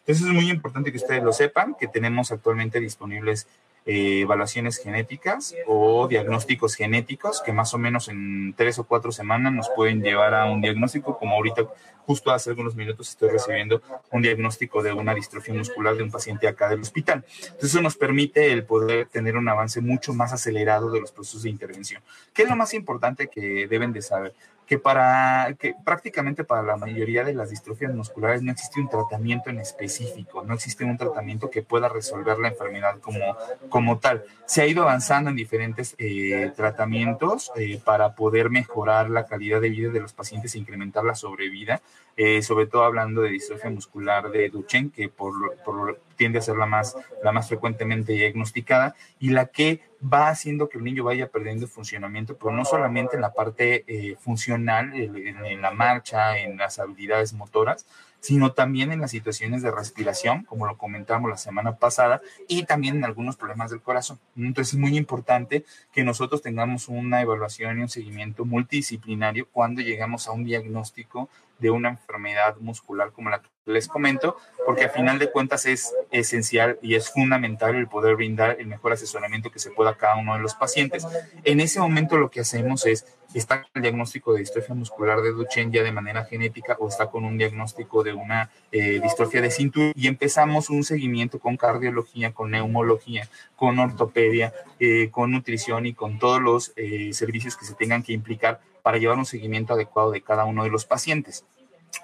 Entonces 0.07 0.25
es 0.25 0.33
muy 0.33 0.49
importante 0.49 0.92
que 0.92 0.99
ustedes 0.99 1.21
lo 1.21 1.33
sepan, 1.33 1.75
que 1.75 1.88
tenemos 1.88 2.30
actualmente 2.30 2.78
disponibles 2.78 3.49
eh, 3.87 4.21
evaluaciones 4.21 4.78
genéticas 4.78 5.57
o 5.66 6.07
diagnósticos 6.07 6.76
genéticos 6.76 7.42
que 7.45 7.52
más 7.52 7.75
o 7.75 7.78
menos 7.78 8.09
en 8.09 8.54
tres 8.57 8.78
o 8.78 8.85
cuatro 8.85 9.11
semanas 9.11 9.52
nos 9.52 9.69
pueden 9.71 10.00
llevar 10.00 10.33
a 10.35 10.45
un 10.45 10.61
diagnóstico, 10.61 11.19
como 11.19 11.35
ahorita 11.35 11.66
justo 12.07 12.30
hace 12.30 12.50
algunos 12.50 12.76
minutos 12.76 13.09
estoy 13.09 13.30
recibiendo 13.30 13.83
un 14.12 14.23
diagnóstico 14.23 14.80
de 14.80 14.92
una 14.92 15.12
distrofia 15.12 15.54
muscular 15.54 15.97
de 15.97 16.04
un 16.04 16.11
paciente 16.12 16.47
acá 16.47 16.69
del 16.69 16.83
hospital. 16.83 17.25
Entonces 17.42 17.71
eso 17.71 17.83
nos 17.83 17.97
permite 17.97 18.52
el 18.52 18.64
poder 18.64 19.09
tener 19.09 19.37
un 19.37 19.49
avance 19.49 19.80
mucho 19.80 20.14
más 20.14 20.33
acelerado 20.33 20.92
de 20.92 21.00
los 21.00 21.11
procesos 21.11 21.42
de 21.42 21.50
intervención. 21.50 22.00
¿Qué 22.33 22.42
es 22.42 22.49
lo 22.49 22.54
más 22.54 22.75
importante 22.75 23.26
que 23.26 23.66
deben 23.66 23.92
de 23.92 24.02
saber? 24.02 24.35
Que 24.71 24.79
para 24.79 25.53
que 25.59 25.75
prácticamente 25.85 26.45
para 26.45 26.62
la 26.62 26.77
mayoría 26.77 27.25
de 27.25 27.35
las 27.35 27.50
distrofias 27.50 27.93
musculares 27.93 28.41
no 28.41 28.53
existe 28.53 28.79
un 28.79 28.89
tratamiento 28.89 29.50
en 29.50 29.59
específico, 29.59 30.45
no 30.45 30.55
existe 30.55 30.85
un 30.85 30.97
tratamiento 30.97 31.50
que 31.50 31.62
pueda 31.62 31.89
resolver 31.89 32.39
la 32.39 32.50
enfermedad 32.50 33.00
como, 33.00 33.37
como 33.69 33.99
tal. 33.99 34.23
Se 34.47 34.62
ha 34.62 34.67
ido 34.69 34.85
avanzando 34.85 35.29
en 35.29 35.35
diferentes 35.35 35.97
eh, 35.99 36.53
tratamientos 36.55 37.50
eh, 37.57 37.81
para 37.85 38.15
poder 38.15 38.49
mejorar 38.49 39.11
la 39.11 39.27
calidad 39.27 39.61
de 39.61 39.71
vida 39.71 39.91
de 39.91 39.99
los 39.99 40.12
pacientes 40.12 40.55
e 40.55 40.61
incrementar 40.61 41.03
la 41.03 41.17
sobrevida, 41.17 41.83
eh, 42.17 42.41
sobre 42.41 42.69
todo 42.69 42.85
hablando 42.85 43.23
de 43.23 43.31
distrofia 43.31 43.71
muscular 43.71 44.31
de 44.31 44.50
Duchenne, 44.50 44.93
que 44.93 45.09
por, 45.09 45.57
por, 45.65 46.00
tiende 46.21 46.39
a 46.39 46.43
ser 46.43 46.57
la 46.57 46.67
más, 46.67 46.99
la 47.25 47.33
más 47.33 47.49
frecuentemente 47.49 48.12
diagnosticada 48.12 48.95
y 49.19 49.31
la 49.31 49.47
que 49.47 49.81
va 50.05 50.29
haciendo 50.29 50.69
que 50.69 50.77
el 50.77 50.85
niño 50.85 51.03
vaya 51.03 51.31
perdiendo 51.31 51.67
funcionamiento, 51.67 52.37
pero 52.37 52.53
no 52.53 52.67
solamente 52.67 53.17
en 53.17 53.23
la 53.23 53.33
parte 53.33 53.85
eh, 53.87 54.17
funcional, 54.21 54.93
en, 54.93 55.62
la 55.62 55.71
marcha, 55.71 56.37
en 56.37 56.59
las 56.59 56.79
habilidades 56.79 57.33
motoras, 57.33 57.87
sino 58.21 58.53
también 58.53 58.93
en 58.93 59.00
las 59.00 59.12
situaciones 59.12 59.62
de 59.62 59.71
respiración, 59.71 60.45
como 60.45 60.67
lo 60.67 60.77
comentamos 60.77 61.31
la 61.31 61.39
semana 61.39 61.77
pasada, 61.77 62.21
y 62.47 62.65
también 62.65 62.97
en 62.97 63.07
algunos 63.07 63.37
problemas 63.37 63.71
del 63.71 63.81
corazón. 63.81 64.19
Entonces 64.37 64.75
es 64.75 64.79
muy 64.79 64.99
importante 64.99 65.65
que 65.91 66.05
nosotros 66.05 66.43
tengamos 66.43 66.89
una 66.89 67.23
evaluación 67.23 67.79
y 67.79 67.81
un 67.81 67.89
seguimiento 67.89 68.45
multidisciplinario 68.45 69.49
cuando 69.50 69.81
llegamos 69.81 70.29
a 70.29 70.33
un 70.33 70.45
diagnóstico 70.45 71.31
de 71.61 71.71
una 71.71 71.90
enfermedad 71.90 72.57
muscular 72.59 73.12
como 73.12 73.31
la 73.31 73.40
que 73.40 73.49
les 73.67 73.88
comento, 73.88 74.37
porque 74.67 74.85
a 74.85 74.88
final 74.88 75.19
de 75.19 75.31
cuentas 75.31 75.67
es 75.67 75.95
esencial 76.11 76.79
y 76.83 76.95
es 76.95 77.11
fundamental 77.11 77.76
el 77.76 77.88
poder 77.88 78.17
brindar 78.17 78.57
el 78.59 78.67
mejor 78.67 78.93
asesoramiento 78.93 79.50
que 79.50 79.59
se 79.59 79.71
pueda 79.71 79.90
a 79.90 79.97
cada 79.97 80.17
uno 80.17 80.35
de 80.35 80.40
los 80.40 80.55
pacientes. 80.55 81.07
En 81.45 81.61
ese 81.61 81.81
momento 81.81 82.17
lo 82.17 82.31
que 82.31 82.40
hacemos 82.40 82.87
es, 82.87 83.07
está 83.35 83.64
el 83.75 83.83
diagnóstico 83.83 84.33
de 84.33 84.40
distrofia 84.40 84.75
muscular 84.75 85.21
de 85.23 85.31
Duchenne 85.31 85.73
ya 85.73 85.85
de 85.85 85.93
manera 85.93 86.25
genética 86.25 86.76
o 86.81 86.88
está 86.88 87.11
con 87.11 87.25
un 87.25 87.38
diagnóstico 87.38 88.02
de 88.02 88.12
una 88.12 88.50
eh, 88.73 89.00
distrofia 89.00 89.40
de 89.40 89.50
cintura 89.50 89.93
y 89.95 90.09
empezamos 90.09 90.69
un 90.69 90.83
seguimiento 90.83 91.38
con 91.38 91.57
cardiología, 91.57 92.33
con 92.33 92.50
neumología, 92.50 93.29
con 93.55 93.79
ortopedia, 93.79 94.52
eh, 94.81 95.11
con 95.11 95.31
nutrición 95.31 95.87
y 95.87 95.95
con 95.95 96.19
todos 96.19 96.40
los 96.40 96.73
eh, 96.76 97.12
servicios 97.12 97.57
que 97.57 97.67
se 97.67 97.75
tengan 97.75 98.02
que 98.02 98.12
implicar 98.12 98.61
para 98.82 98.99
llevar 98.99 99.18
un 99.18 99.26
seguimiento 99.26 99.75
adecuado 99.75 100.10
de 100.10 100.22
cada 100.22 100.44
uno 100.44 100.64
de 100.64 100.70
los 100.70 100.84
pacientes. 100.84 101.44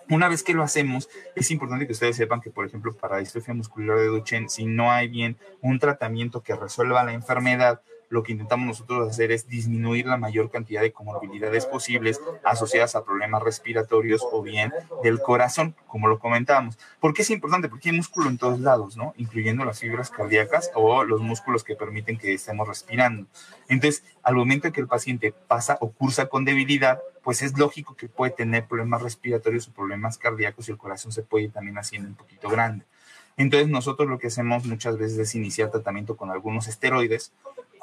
Una 0.09 0.29
vez 0.29 0.43
que 0.43 0.55
lo 0.55 0.63
hacemos, 0.63 1.09
es 1.35 1.51
importante 1.51 1.87
que 1.87 1.93
ustedes 1.93 2.17
sepan 2.17 2.41
que, 2.41 2.51
por 2.51 2.67
ejemplo, 2.67 2.97
para 2.97 3.19
distrofia 3.19 3.55
muscular 3.55 3.99
de 3.99 4.07
Duchenne, 4.07 4.49
si 4.49 4.67
no 4.67 4.91
hay 4.91 5.09
bien 5.09 5.37
un 5.61 5.79
tratamiento 5.79 6.43
que 6.43 6.55
resuelva 6.55 7.05
la 7.05 7.13
enfermedad, 7.13 7.81
lo 8.09 8.23
que 8.23 8.33
intentamos 8.33 8.67
nosotros 8.67 9.09
hacer 9.09 9.33
es 9.33 9.49
disminuir 9.49 10.07
la 10.07 10.17
mayor 10.17 10.51
cantidad 10.51 10.83
de 10.83 10.93
comorbilidades 10.93 11.67
posibles 11.67 12.21
asociadas 12.45 12.95
a 12.95 13.05
problemas 13.05 13.43
respiratorios 13.43 14.27
o 14.31 14.43
bien 14.43 14.73
del 15.03 15.21
corazón, 15.21 15.75
como 15.87 16.09
lo 16.09 16.19
comentábamos. 16.19 16.79
¿Por 17.01 17.15
qué 17.15 17.23
es 17.23 17.31
importante? 17.31 17.69
Porque 17.69 17.91
hay 17.91 17.97
músculo 17.97 18.29
en 18.29 18.39
todos 18.39 18.61
lados, 18.61 18.97
¿no? 18.97 19.15
Incluyendo 19.17 19.65
las 19.65 19.81
fibras 19.81 20.11
cardíacas 20.11 20.71
o 20.75 21.05
los 21.05 21.21
músculos 21.21 21.65
que 21.65 21.77
permiten 21.77 22.19
que 22.19 22.35
estemos 22.35 22.69
respirando. 22.69 23.27
Entonces, 23.69 24.05
al 24.23 24.35
momento 24.35 24.69
en 24.69 24.73
que 24.73 24.81
el 24.81 24.89
paciente 24.89 25.33
pasa 25.33 25.79
o 25.81 25.91
cursa 25.91 26.27
con 26.27 26.45
debilidad, 26.45 27.01
pues 27.23 27.43
es 27.43 27.59
lógico 27.59 27.97
que 27.97 28.09
puede 28.09 28.31
tener 28.31 28.67
problemas 28.67 29.03
respiratorios 29.03 29.67
o 29.69 29.73
problemas 29.73 30.17
cardíacos 30.17 30.69
y 30.69 30.73
el 30.73 30.79
corazón 30.79 31.11
se 31.11 31.23
puede 31.23 31.47
ir 31.47 31.53
también 31.53 31.77
haciendo 31.77 32.09
un 32.09 32.15
poquito 32.15 32.49
grande. 32.49 32.85
Entonces 33.37 33.69
nosotros 33.69 34.09
lo 34.09 34.19
que 34.19 34.29
hacemos 34.29 34.65
muchas 34.65 34.97
veces 34.97 35.19
es 35.19 35.35
iniciar 35.35 35.71
tratamiento 35.71 36.17
con 36.17 36.31
algunos 36.31 36.69
esteroides 36.69 37.33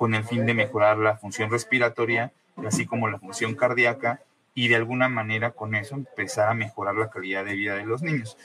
con 0.04 0.16
el 0.16 0.26
fin 0.26 0.46
de 0.46 0.54
mejorar 0.54 0.98
la 0.98 1.16
función 1.16 1.50
respiratoria, 1.50 2.34
así 2.68 2.86
como 2.86 3.08
la 3.08 3.20
función 3.20 3.56
cardíaca, 3.56 4.20
y 4.54 4.68
de 4.68 4.76
alguna 4.76 5.08
manera 5.08 5.52
con 5.52 5.76
eso 5.76 5.96
empezar 5.96 6.50
a 6.50 6.54
mejorar 6.54 6.96
la 6.96 7.10
calidad 7.10 7.46
de 7.46 7.54
vida 7.54 7.76
de 7.76 7.86
los 7.86 8.02
niños. 8.02 8.38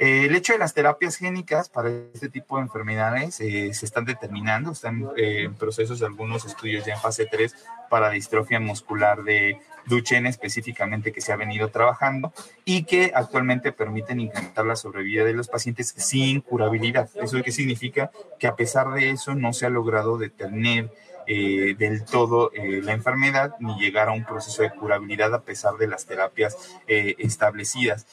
Eh, 0.00 0.26
el 0.26 0.36
hecho 0.36 0.52
de 0.52 0.60
las 0.60 0.74
terapias 0.74 1.16
génicas 1.16 1.68
para 1.68 1.90
este 2.14 2.28
tipo 2.28 2.56
de 2.56 2.62
enfermedades 2.62 3.40
eh, 3.40 3.74
se 3.74 3.84
están 3.84 4.04
determinando, 4.04 4.70
están 4.70 5.08
eh, 5.16 5.42
en 5.42 5.54
procesos 5.54 6.02
algunos 6.02 6.44
estudios 6.44 6.86
ya 6.86 6.94
en 6.94 7.00
fase 7.00 7.26
3 7.26 7.52
para 7.90 8.10
distrofia 8.10 8.60
muscular 8.60 9.24
de 9.24 9.58
Duchenne 9.86 10.28
específicamente 10.28 11.10
que 11.10 11.20
se 11.20 11.32
ha 11.32 11.36
venido 11.36 11.70
trabajando 11.70 12.32
y 12.64 12.84
que 12.84 13.10
actualmente 13.12 13.72
permiten 13.72 14.20
incrementar 14.20 14.66
la 14.66 14.76
sobrevida 14.76 15.24
de 15.24 15.32
los 15.32 15.48
pacientes 15.48 15.92
sin 15.96 16.42
curabilidad. 16.42 17.10
¿Eso 17.20 17.42
qué 17.42 17.50
significa? 17.50 18.12
Que 18.38 18.46
a 18.46 18.54
pesar 18.54 18.92
de 18.92 19.10
eso 19.10 19.34
no 19.34 19.52
se 19.52 19.66
ha 19.66 19.70
logrado 19.70 20.16
detener 20.16 20.92
del 21.26 22.06
todo 22.06 22.50
la 22.54 22.92
enfermedad 22.92 23.54
ni 23.60 23.78
llegar 23.78 24.08
a 24.08 24.12
un 24.12 24.24
proceso 24.24 24.62
de 24.62 24.70
curabilidad 24.70 25.34
a 25.34 25.42
pesar 25.42 25.74
de 25.76 25.86
las 25.86 26.06
terapias 26.06 26.56
establecidas. 26.86 28.06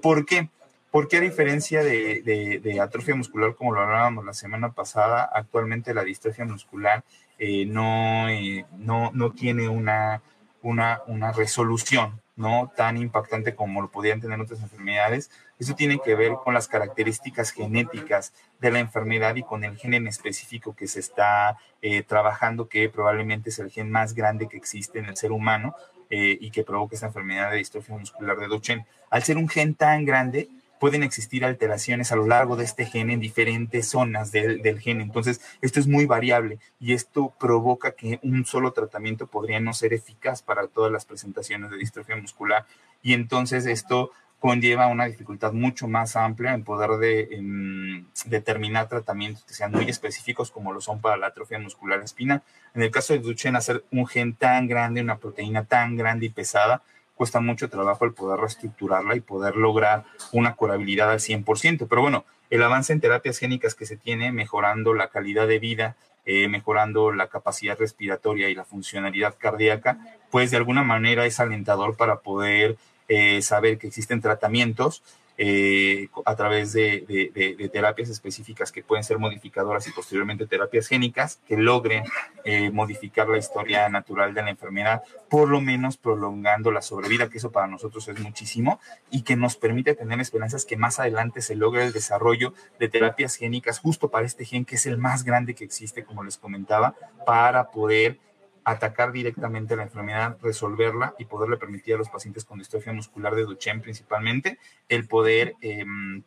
¿Por 0.00 0.24
qué? 0.24 0.48
Porque 0.92 1.16
a 1.16 1.20
diferencia 1.20 1.82
de, 1.82 2.78
atrofia 2.78 3.14
muscular, 3.14 3.54
como 3.54 3.72
lo 3.72 3.80
hablábamos 3.80 4.26
la 4.26 4.34
semana 4.34 4.72
pasada, 4.72 5.24
actualmente 5.24 5.94
la 5.94 6.04
distrofia 6.04 6.44
muscular 6.44 7.02
eh, 7.38 7.64
no, 7.64 8.28
eh, 8.28 8.66
no, 8.76 9.10
no, 9.14 9.32
tiene 9.32 9.70
una, 9.70 10.20
una, 10.60 11.00
una, 11.06 11.32
resolución 11.32 12.20
no 12.36 12.70
tan 12.76 12.98
impactante 12.98 13.54
como 13.54 13.80
lo 13.80 13.90
podrían 13.90 14.20
tener 14.20 14.38
otras 14.38 14.60
enfermedades. 14.60 15.30
Eso 15.58 15.74
tiene 15.74 15.98
que 15.98 16.14
ver 16.14 16.32
con 16.44 16.52
las 16.52 16.68
características 16.68 17.52
genéticas 17.52 18.34
de 18.60 18.70
la 18.70 18.80
enfermedad 18.80 19.34
y 19.36 19.44
con 19.44 19.64
el 19.64 19.78
gen 19.78 19.94
en 19.94 20.08
específico 20.08 20.76
que 20.76 20.88
se 20.88 21.00
está 21.00 21.56
eh, 21.80 22.02
trabajando, 22.02 22.68
que 22.68 22.90
probablemente 22.90 23.48
es 23.48 23.58
el 23.60 23.70
gen 23.70 23.90
más 23.90 24.12
grande 24.12 24.46
que 24.46 24.58
existe 24.58 24.98
en 24.98 25.06
el 25.06 25.16
ser 25.16 25.32
humano 25.32 25.74
y 26.14 26.50
que 26.50 26.62
provoca 26.62 26.94
esa 26.94 27.06
enfermedad 27.06 27.50
de 27.50 27.56
distrofia 27.56 27.96
muscular 27.96 28.36
de 28.36 28.46
Duchenne. 28.46 28.84
Al 29.08 29.22
ser 29.22 29.38
un 29.38 29.48
gen 29.48 29.74
tan 29.74 30.04
grande, 30.04 30.50
pueden 30.82 31.04
existir 31.04 31.44
alteraciones 31.44 32.10
a 32.10 32.16
lo 32.16 32.26
largo 32.26 32.56
de 32.56 32.64
este 32.64 32.86
gen 32.86 33.10
en 33.10 33.20
diferentes 33.20 33.86
zonas 33.86 34.32
del, 34.32 34.62
del, 34.62 34.80
gen. 34.80 35.00
Entonces, 35.00 35.40
esto 35.60 35.78
es 35.78 35.86
muy 35.86 36.06
variable 36.06 36.58
y 36.80 36.92
esto 36.92 37.32
provoca 37.38 37.92
que 37.92 38.18
un 38.24 38.44
solo 38.44 38.72
tratamiento 38.72 39.28
podría 39.28 39.60
no 39.60 39.74
ser 39.74 39.92
eficaz 39.92 40.42
para 40.42 40.66
todas 40.66 40.90
las 40.90 41.04
presentaciones 41.04 41.70
de 41.70 41.76
distrofia 41.76 42.16
muscular. 42.16 42.66
Y 43.00 43.12
entonces 43.12 43.64
esto 43.66 44.10
conlleva 44.40 44.88
una 44.88 45.04
dificultad 45.04 45.52
mucho 45.52 45.86
más 45.86 46.16
amplia 46.16 46.52
en 46.52 46.64
poder 46.64 46.98
de, 46.98 48.04
determinar 48.24 48.88
tratamientos 48.88 49.44
que 49.44 49.54
sean 49.54 49.70
muy 49.70 49.88
específicos 49.88 50.50
como 50.50 50.72
lo 50.72 50.80
son 50.80 51.00
para 51.00 51.16
la 51.16 51.28
atrofia 51.28 51.60
muscular 51.60 52.00
espina. 52.00 52.42
En 52.74 52.82
el 52.82 52.90
caso 52.90 53.12
de 53.12 53.20
Duchenne, 53.20 53.56
hacer 53.56 53.84
un 53.92 54.04
gen 54.04 54.34
tan 54.34 54.66
grande, 54.66 55.00
una 55.00 55.18
proteína 55.18 55.64
tan 55.64 55.96
grande 55.96 56.26
y 56.26 56.30
pesada, 56.30 56.82
cuesta 57.14 57.40
mucho 57.40 57.68
trabajo 57.68 58.04
el 58.04 58.14
poder 58.14 58.40
reestructurarla 58.40 59.16
y 59.16 59.20
poder 59.20 59.56
lograr 59.56 60.04
una 60.32 60.54
curabilidad 60.54 61.10
al 61.10 61.20
100%. 61.20 61.86
Pero 61.88 62.02
bueno, 62.02 62.24
el 62.50 62.62
avance 62.62 62.92
en 62.92 63.00
terapias 63.00 63.38
génicas 63.38 63.74
que 63.74 63.86
se 63.86 63.96
tiene, 63.96 64.32
mejorando 64.32 64.94
la 64.94 65.08
calidad 65.08 65.46
de 65.46 65.58
vida, 65.58 65.96
eh, 66.24 66.48
mejorando 66.48 67.12
la 67.12 67.28
capacidad 67.28 67.78
respiratoria 67.78 68.48
y 68.48 68.54
la 68.54 68.64
funcionalidad 68.64 69.36
cardíaca, 69.38 69.98
pues 70.30 70.50
de 70.50 70.56
alguna 70.56 70.82
manera 70.82 71.26
es 71.26 71.40
alentador 71.40 71.96
para 71.96 72.20
poder 72.20 72.76
eh, 73.08 73.42
saber 73.42 73.78
que 73.78 73.88
existen 73.88 74.20
tratamientos 74.20 75.02
eh, 75.38 76.08
a 76.24 76.36
través 76.36 76.72
de, 76.72 77.70
terapias 77.72 78.08
específicas 78.08 78.70
que 78.70 78.82
pueden 78.82 79.04
ser 79.04 79.18
modificadoras 79.18 79.86
y 79.86 79.92
posteriormente 79.92 80.46
terapias 80.46 80.88
génicas 80.88 81.40
que 81.46 81.56
logren 81.56 82.04
eh, 82.44 82.70
modificar 82.70 83.28
la 83.28 83.38
historia 83.38 83.88
natural 83.88 84.34
de 84.34 84.42
la 84.42 84.50
enfermedad, 84.50 85.02
por 85.30 85.48
lo 85.48 85.60
menos 85.60 85.96
prolongando 85.96 86.70
la 86.70 86.82
sobrevida, 86.82 87.28
que 87.28 87.38
eso 87.38 87.50
para 87.50 87.66
nosotros 87.66 88.06
es 88.08 88.18
muchísimo, 88.20 88.80
y 89.10 89.22
que 89.22 89.36
nos 89.36 89.56
permite 89.56 89.94
tener 89.94 90.20
esperanzas 90.20 90.64
que 90.64 90.76
más 90.76 90.98
adelante 90.98 91.40
se 91.40 91.56
logre 91.56 91.84
el 91.84 91.92
desarrollo 91.92 92.54
de 92.78 92.88
terapias 92.88 93.36
génicas 93.36 93.78
justo 93.78 94.08
para 94.08 94.26
este 94.26 94.44
gen, 94.44 94.64
que 94.64 94.76
es 94.76 94.86
el 94.86 94.98
más 94.98 95.24
grande 95.24 95.54
que 95.54 95.64
existe, 95.64 96.04
como 96.04 96.24
les 96.24 96.36
comentaba, 96.36 96.94
para 97.24 97.70
poder 97.70 98.18
atacar 98.64 99.12
directamente 99.12 99.76
la 99.76 99.84
enfermedad, 99.84 100.36
resolverla 100.40 101.14
y 101.18 101.24
poderle 101.24 101.56
permitir 101.56 101.94
a 101.94 101.98
los 101.98 102.08
pacientes 102.08 102.44
con 102.44 102.58
distrofia 102.58 102.92
muscular 102.92 103.34
de 103.34 103.44
Duchenne 103.44 103.82
principalmente 103.82 104.58
el 104.88 105.06
poder 105.08 105.54
em, 105.60 106.22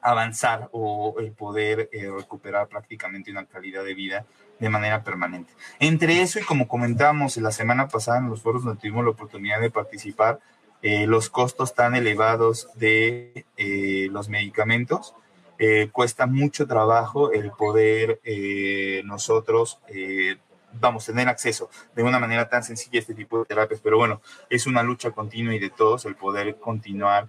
avanzar 0.00 0.68
o 0.72 1.16
el 1.18 1.32
poder 1.32 1.88
eh, 1.92 2.10
recuperar 2.10 2.68
prácticamente 2.68 3.30
una 3.30 3.46
calidad 3.46 3.84
de 3.84 3.94
vida 3.94 4.26
de 4.58 4.68
manera 4.68 5.02
permanente. 5.04 5.52
Entre 5.78 6.22
eso 6.22 6.38
y 6.38 6.42
como 6.42 6.68
comentamos 6.68 7.36
la 7.36 7.52
semana 7.52 7.88
pasada 7.88 8.18
en 8.18 8.28
los 8.28 8.42
foros 8.42 8.64
donde 8.64 8.80
tuvimos 8.80 9.04
la 9.04 9.10
oportunidad 9.10 9.60
de 9.60 9.70
participar, 9.70 10.40
eh, 10.82 11.06
los 11.06 11.28
costos 11.28 11.74
tan 11.74 11.96
elevados 11.96 12.68
de 12.74 13.46
eh, 13.56 14.08
los 14.10 14.28
medicamentos, 14.28 15.14
cuesta 15.90 16.26
mucho 16.26 16.68
trabajo 16.68 17.32
el 17.32 17.50
poder 17.50 18.20
nosotros 19.04 19.80
vamos, 20.72 21.06
tener 21.06 21.28
acceso 21.28 21.70
de 21.94 22.02
una 22.02 22.18
manera 22.18 22.48
tan 22.48 22.62
sencilla 22.62 22.98
a 22.98 23.00
este 23.00 23.14
tipo 23.14 23.40
de 23.40 23.44
terapias. 23.46 23.80
Pero 23.80 23.98
bueno, 23.98 24.20
es 24.50 24.66
una 24.66 24.82
lucha 24.82 25.10
continua 25.10 25.54
y 25.54 25.58
de 25.58 25.70
todos 25.70 26.04
el 26.04 26.14
poder 26.14 26.56
continuar 26.56 27.28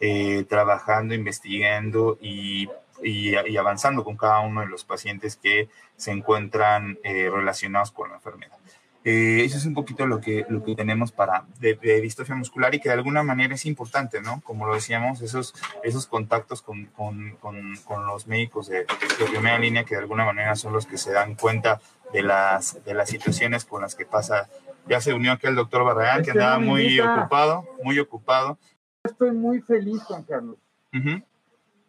eh, 0.00 0.44
trabajando, 0.48 1.14
investigando 1.14 2.18
y, 2.20 2.68
y, 3.02 3.56
avanzando 3.56 4.04
con 4.04 4.16
cada 4.16 4.40
uno 4.40 4.60
de 4.60 4.68
los 4.68 4.84
pacientes 4.84 5.36
que 5.36 5.68
se 5.96 6.12
encuentran 6.12 6.98
eh, 7.02 7.28
relacionados 7.30 7.90
con 7.90 8.10
la 8.10 8.16
enfermedad. 8.16 8.58
Eh, 9.04 9.44
eso 9.44 9.56
es 9.56 9.64
un 9.64 9.74
poquito 9.74 10.06
lo 10.06 10.20
que, 10.20 10.44
lo 10.48 10.62
que 10.62 10.74
tenemos 10.74 11.12
para 11.12 11.46
de, 11.60 11.74
distrofia 12.02 12.34
muscular 12.34 12.74
y 12.74 12.80
que 12.80 12.88
de 12.88 12.94
alguna 12.96 13.22
manera 13.22 13.54
es 13.54 13.64
importante, 13.64 14.20
¿no? 14.20 14.40
Como 14.42 14.66
lo 14.66 14.74
decíamos, 14.74 15.22
esos, 15.22 15.54
esos 15.82 16.06
contactos 16.06 16.62
con, 16.62 16.86
con, 16.86 17.36
con, 17.40 17.76
con 17.84 18.06
los 18.06 18.26
médicos 18.26 18.68
de, 18.68 18.80
de, 18.80 19.24
primera 19.30 19.58
línea 19.58 19.84
que 19.84 19.94
de 19.94 20.02
alguna 20.02 20.24
manera 20.24 20.56
son 20.56 20.72
los 20.72 20.84
que 20.84 20.98
se 20.98 21.12
dan 21.12 21.36
cuenta 21.36 21.80
de 22.12 22.22
las, 22.22 22.82
de 22.84 22.94
las 22.94 23.08
situaciones 23.08 23.64
con 23.64 23.82
las 23.82 23.94
que 23.94 24.06
pasa. 24.06 24.48
Ya 24.86 25.00
se 25.00 25.12
unió 25.12 25.32
aquí 25.32 25.46
el 25.46 25.54
doctor 25.54 25.84
Barragán, 25.84 26.22
que 26.22 26.30
andaba 26.30 26.58
muy 26.58 26.98
ocupado, 27.00 27.66
muy 27.82 27.98
ocupado. 27.98 28.58
Estoy 29.04 29.32
muy 29.32 29.60
feliz, 29.60 30.02
Juan 30.04 30.22
Carlos. 30.22 30.56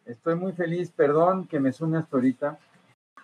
Estoy 0.06 0.36
muy 0.36 0.54
feliz, 0.54 0.92
perdón 0.92 1.48
que 1.48 1.60
me 1.60 1.72
sume 1.72 1.98
hasta 1.98 2.18
ahorita 2.18 2.58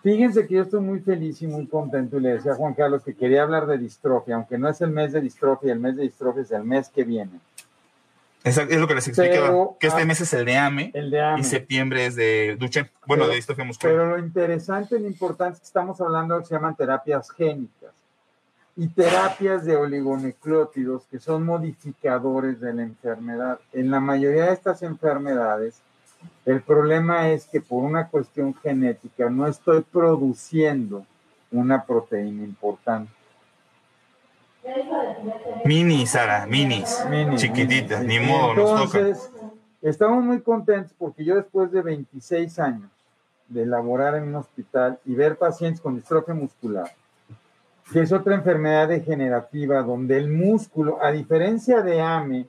Fíjense 0.06 0.46
que 0.46 0.54
yo 0.54 0.62
estoy 0.62 0.82
muy 0.82 1.00
feliz 1.00 1.42
y 1.42 1.48
muy 1.48 1.66
contento 1.66 2.18
y 2.18 2.20
le 2.20 2.34
decía 2.34 2.52
a 2.52 2.56
Juan 2.56 2.76
Carlos 2.76 3.02
que 3.04 3.16
quería 3.16 3.42
hablar 3.42 3.66
de 3.66 3.80
distrofia, 3.80 4.36
aunque 4.36 4.56
no 4.56 4.70
es 4.70 4.80
el 4.82 4.92
mes 4.92 5.14
de 5.14 5.20
distrofia, 5.20 5.74
el 5.74 5.80
mes 5.80 5.96
de 5.96 6.04
distrofia 6.04 6.44
es 6.44 6.52
el 6.52 6.64
mes 6.64 6.90
que 6.90 7.04
viene. 7.04 7.40
Es 8.46 8.80
lo 8.80 8.88
que 8.88 8.96
les 8.96 9.08
explicaba, 9.08 9.70
que 9.80 9.88
este 9.88 10.06
mes 10.06 10.22
es 10.22 10.34
el 10.34 10.46
de, 10.46 10.58
AME, 10.58 10.94
y 11.38 11.44
septiembre 11.44 12.06
es 12.06 12.16
de 12.16 12.56
Duche, 12.60 12.92
bueno, 13.08 13.28
de 13.28 13.36
distrofia 13.36 13.66
muscular. 13.66 13.96
Pero 13.96 14.10
lo 14.12 14.20
interesante 14.20 14.98
y 14.98 15.00
lo 15.00 15.08
importante 15.08 15.56
es 15.56 15.60
que 15.62 15.66
estamos 15.66 16.00
hablando 16.00 16.36
de 16.36 16.42
que 16.42 16.48
se 16.48 16.54
llaman 16.54 16.76
terapias 16.76 17.32
génicas 17.32 17.92
y 18.78 18.88
terapias 18.88 19.66
de 19.66 19.76
oligonucleótidos 19.76 21.08
que 21.10 21.20
son 21.20 21.44
modificadores 21.44 22.60
de 22.60 22.74
la 22.74 22.84
enfermedad. 22.84 23.60
En 23.74 23.90
la 23.90 24.00
mayoría 24.00 24.46
de 24.46 24.54
estas 24.54 24.84
enfermedades, 24.84 25.82
el 26.46 26.62
problema 26.62 27.30
es 27.30 27.46
que 27.46 27.62
por 27.62 27.84
una 27.84 28.10
cuestión 28.10 28.54
genética 28.54 29.30
no 29.30 29.48
estoy 29.48 29.82
produciendo 29.82 31.06
una 31.52 31.84
proteína 31.84 32.44
importante. 32.44 33.12
Mini, 35.64 36.06
Sara, 36.08 36.46
minis, 36.48 37.06
mini, 37.10 37.36
chiquititas, 37.38 38.04
ni 38.04 38.20
modo, 38.20 38.52
Entonces, 38.52 39.32
estamos 39.82 40.24
muy 40.24 40.42
contentos 40.42 40.94
porque 40.98 41.24
yo 41.24 41.36
después 41.36 41.72
de 41.72 41.82
26 41.82 42.60
años 42.60 42.90
de 43.48 43.66
laborar 43.66 44.16
en 44.16 44.24
un 44.24 44.36
hospital 44.36 45.00
y 45.06 45.14
ver 45.14 45.38
pacientes 45.38 45.82
con 45.82 45.96
distrofia 45.96 46.34
muscular, 46.34 46.92
que 47.92 48.02
es 48.02 48.12
otra 48.12 48.34
enfermedad 48.34 48.88
degenerativa 48.88 49.84
donde 49.84 50.18
el 50.18 50.30
músculo, 50.30 51.04
a 51.04 51.12
diferencia 51.12 51.82
de 51.82 52.02
AME, 52.02 52.48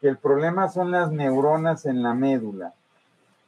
que 0.00 0.08
el 0.08 0.18
problema 0.18 0.68
son 0.68 0.90
las 0.90 1.12
neuronas 1.12 1.86
en 1.86 2.02
la 2.02 2.12
médula, 2.12 2.74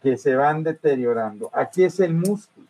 que 0.03 0.17
se 0.17 0.37
van 0.37 0.63
deteriorando. 0.63 1.51
Aquí 1.53 1.83
es 1.83 1.99
el 1.99 2.15
músculo. 2.15 2.69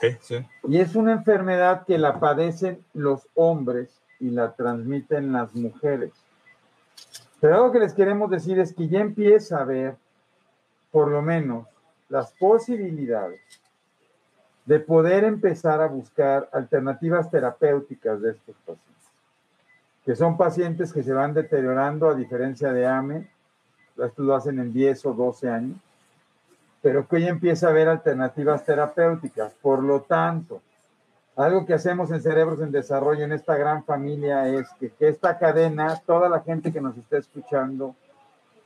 Sí, 0.00 0.16
sí. 0.20 0.46
Y 0.68 0.78
es 0.78 0.94
una 0.94 1.12
enfermedad 1.12 1.84
que 1.84 1.98
la 1.98 2.20
padecen 2.20 2.84
los 2.94 3.26
hombres 3.34 3.99
y 4.20 4.30
la 4.30 4.52
transmiten 4.52 5.32
las 5.32 5.54
mujeres. 5.54 6.12
Pero 7.40 7.54
algo 7.54 7.72
que 7.72 7.80
les 7.80 7.94
queremos 7.94 8.30
decir 8.30 8.58
es 8.58 8.74
que 8.74 8.88
ya 8.88 9.00
empieza 9.00 9.60
a 9.60 9.64
ver, 9.64 9.96
por 10.90 11.10
lo 11.10 11.22
menos, 11.22 11.66
las 12.08 12.32
posibilidades 12.32 13.40
de 14.66 14.78
poder 14.78 15.24
empezar 15.24 15.80
a 15.80 15.88
buscar 15.88 16.48
alternativas 16.52 17.30
terapéuticas 17.30 18.20
de 18.20 18.32
estos 18.32 18.54
pacientes, 18.56 19.10
que 20.04 20.14
son 20.14 20.36
pacientes 20.36 20.92
que 20.92 21.02
se 21.02 21.12
van 21.12 21.34
deteriorando 21.34 22.08
a 22.08 22.14
diferencia 22.14 22.72
de 22.72 22.86
AME, 22.86 23.30
esto 23.96 24.22
lo 24.22 24.34
hacen 24.34 24.58
en 24.58 24.72
10 24.72 25.06
o 25.06 25.12
12 25.14 25.48
años, 25.48 25.76
pero 26.82 27.06
que 27.06 27.16
hoy 27.16 27.26
empieza 27.26 27.66
a 27.66 27.70
haber 27.70 27.88
alternativas 27.88 28.64
terapéuticas. 28.64 29.52
Por 29.54 29.82
lo 29.82 30.02
tanto, 30.02 30.62
algo 31.36 31.64
que 31.64 31.74
hacemos 31.74 32.10
en 32.10 32.20
Cerebros 32.20 32.60
en 32.60 32.72
Desarrollo 32.72 33.24
en 33.24 33.32
esta 33.32 33.56
gran 33.56 33.84
familia 33.84 34.48
es 34.48 34.68
que, 34.78 34.92
esta 35.00 35.38
cadena, 35.38 36.00
toda 36.04 36.28
la 36.28 36.40
gente 36.40 36.72
que 36.72 36.80
nos 36.80 36.96
está 36.96 37.18
escuchando, 37.18 37.94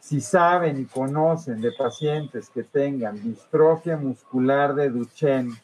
si 0.00 0.21
saben 0.21 0.80
y 0.80 0.85
conocen 0.87 1.61
de 1.61 1.73
pacientes 1.73 2.50
que 2.50 2.64
tengan 2.64 3.23
distrofia 3.23 3.97
muscular 3.97 4.75
de 4.75 4.90
Duchenne, 4.90 5.54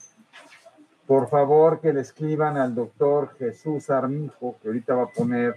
por 1.07 1.29
favor 1.29 1.81
que 1.81 1.93
le 1.93 2.03
escriban 2.03 2.57
al 2.57 2.75
doctor 2.75 3.35
Jesús 3.39 3.91
Armijo, 3.91 4.57
que 4.63 4.69
ahorita 4.69 4.95
va 4.95 5.03
a 5.05 5.09
poner 5.09 5.57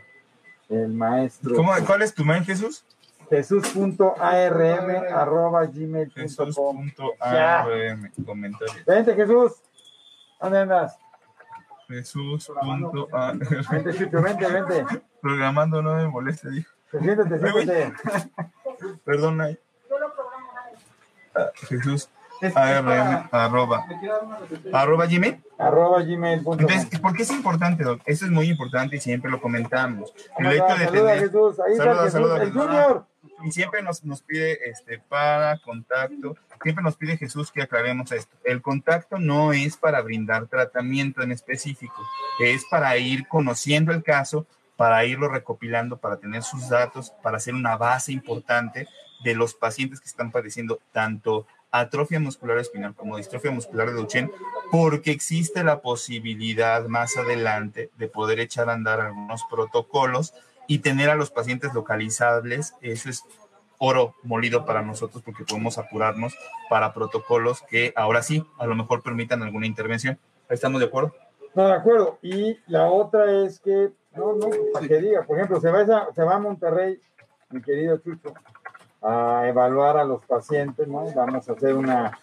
el 0.70 0.94
maestro. 0.94 1.56
¿Cómo, 1.56 1.72
¿Cuál 1.86 2.02
es 2.02 2.14
tu 2.14 2.26
mail, 2.26 2.44
Jesús? 2.44 2.84
Jesús.arm 3.30 4.90
arroba 5.14 5.66
gmail.com. 5.66 6.24
Jesús.arm, 6.24 8.12
comentarios. 8.26 8.86
Vente, 8.86 9.16
Jesús. 9.16 9.54
¿Dónde 10.42 10.60
andas? 10.60 11.03
Jesús.arm. 11.88 13.40
Vente, 13.72 13.94
Chucho, 13.94 14.22
vente, 14.22 14.48
vente. 14.48 14.86
Programando 15.22 15.82
no 15.82 15.96
me 15.96 16.08
moleste, 16.08 16.50
dijo. 16.50 16.72
Siéntate, 16.92 17.40
siéntate. 17.40 17.94
Perdón, 19.06 19.42
ahí. 19.42 19.58
Ah, 21.36 21.50
Jesús. 21.68 22.10
ARM, 22.56 23.30
arroba. 23.32 23.86
Arroba 24.74 25.06
Gmail. 25.06 25.42
Arroba 25.58 26.04
Gmail. 26.04 26.40
Entonces, 26.40 27.00
¿por 27.00 27.14
qué 27.14 27.24
es 27.24 27.32
importante, 27.32 27.84
Doc? 27.84 28.02
Eso 28.06 28.26
es 28.26 28.32
muy 28.32 28.50
importante 28.50 28.98
y 28.98 29.00
siempre 29.00 29.32
lo 29.32 29.40
comentamos. 29.40 30.14
El 30.38 30.52
hecho 30.52 30.76
de 30.78 30.88
tener. 30.88 31.20
Jesús. 31.20 31.60
Ahí 31.60 31.76
saluda, 31.76 32.10
saluda, 32.10 32.44
el 32.44 32.52
Junior 32.52 33.06
y 33.44 33.52
siempre 33.52 33.82
nos, 33.82 34.04
nos 34.04 34.22
pide 34.22 34.70
este, 34.70 35.00
para 35.00 35.58
contacto, 35.60 36.36
siempre 36.62 36.84
nos 36.84 36.96
pide 36.96 37.18
Jesús 37.18 37.52
que 37.52 37.62
aclaremos 37.62 38.12
esto. 38.12 38.36
El 38.44 38.62
contacto 38.62 39.18
no 39.20 39.54
es 39.54 39.78
para 39.78 40.02
brindar 40.02 40.48
tratamiento 40.48 41.22
en 41.22 41.32
específico, 41.32 42.02
es 42.40 42.64
para 42.70 42.98
ir 42.98 43.28
conociendo 43.28 43.92
el 43.92 44.04
caso, 44.04 44.46
para 44.76 45.06
irlo 45.06 45.28
recopilando, 45.28 45.98
para 45.98 46.18
tener 46.18 46.44
sus 46.44 46.70
datos, 46.70 47.12
para 47.22 47.38
hacer 47.38 47.54
una 47.54 47.78
base 47.78 48.12
importante 48.12 48.88
de 49.24 49.36
los 49.36 49.54
pacientes 49.54 50.00
que 50.00 50.08
están 50.08 50.32
padeciendo 50.32 50.80
tanto 50.92 51.48
atrofia 51.72 52.20
muscular 52.20 52.60
espinal 52.60 52.94
como 52.94 53.18
distrofia 53.18 53.50
muscular 53.50 53.88
de 53.88 53.94
Duchenne, 53.94 54.32
porque 54.72 55.12
existe 55.12 55.64
la 55.64 55.82
posibilidad 55.82 56.86
más 56.86 57.18
adelante 57.18 57.90
de 57.98 58.08
poder 58.08 58.40
echar 58.40 58.70
a 58.70 58.74
andar 58.74 59.02
algunos 59.02 59.44
protocolos 59.50 60.34
y 60.68 60.80
tener 60.80 61.10
a 61.10 61.16
los 61.16 61.32
pacientes 61.32 61.74
localizables, 61.74 62.76
eso 62.82 63.10
es 63.10 63.24
oro 63.78 64.16
molido 64.24 64.66
para 64.66 64.82
nosotros 64.82 65.24
porque 65.24 65.44
podemos 65.44 65.78
apurarnos 65.78 66.36
para 66.70 66.94
protocolos 66.94 67.62
que 67.64 67.92
ahora 67.96 68.22
sí, 68.22 68.46
a 68.58 68.66
lo 68.66 68.76
mejor 68.76 69.04
permitan 69.04 69.44
alguna 69.44 69.68
intervención. 69.68 70.18
¿Estamos 70.50 70.80
de 70.80 70.88
acuerdo? 70.88 71.14
No, 71.54 71.68
de 71.68 71.74
acuerdo. 71.74 72.18
Y 72.22 72.58
la 72.68 72.88
otra 72.88 73.44
es 73.44 73.60
que, 73.60 73.92
no, 74.16 74.34
no, 74.36 74.50
para 74.74 74.88
que 74.88 75.02
diga, 75.02 75.24
por 75.24 75.38
ejemplo, 75.38 75.60
se 75.60 75.70
va, 75.70 75.82
a, 75.82 76.14
se 76.14 76.24
va 76.24 76.36
a 76.36 76.40
Monterrey, 76.40 77.00
mi 77.50 77.62
querido 77.62 77.98
Chucho, 77.98 78.34
a 79.02 79.44
evaluar 79.48 79.98
a 79.98 80.06
los 80.06 80.24
pacientes, 80.26 80.88
¿no? 80.88 81.06
Vamos 81.14 81.50
a 81.50 81.52
hacer 81.52 81.74
una 81.76 82.18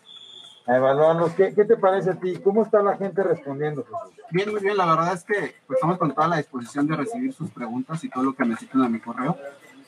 a 0.71 0.77
evaluarlos. 0.77 1.33
¿Qué, 1.33 1.53
¿Qué, 1.53 1.65
te 1.65 1.77
parece 1.77 2.11
a 2.11 2.15
ti? 2.15 2.39
¿Cómo 2.45 2.63
está 2.63 2.83
la 2.83 2.97
gente 2.97 3.23
respondiendo? 3.23 3.85
Bien, 4.31 4.51
muy 4.51 4.61
bien. 4.61 4.77
La 4.77 4.87
verdad 4.87 5.15
es 5.15 5.25
que 5.25 5.55
pues, 5.67 5.77
estamos 5.77 5.99
con 5.99 6.15
toda 6.15 6.29
la 6.29 6.37
disposición 6.37 6.87
de 6.87 6.97
recibir 6.97 7.33
sus 7.33 7.51
preguntas 7.51 8.03
y 8.05 8.09
todo 8.09 8.23
lo 8.23 8.35
que 8.35 8.45
necesiten 8.45 8.83
a 8.83 8.89
mi 8.89 9.01
correo. 9.01 9.37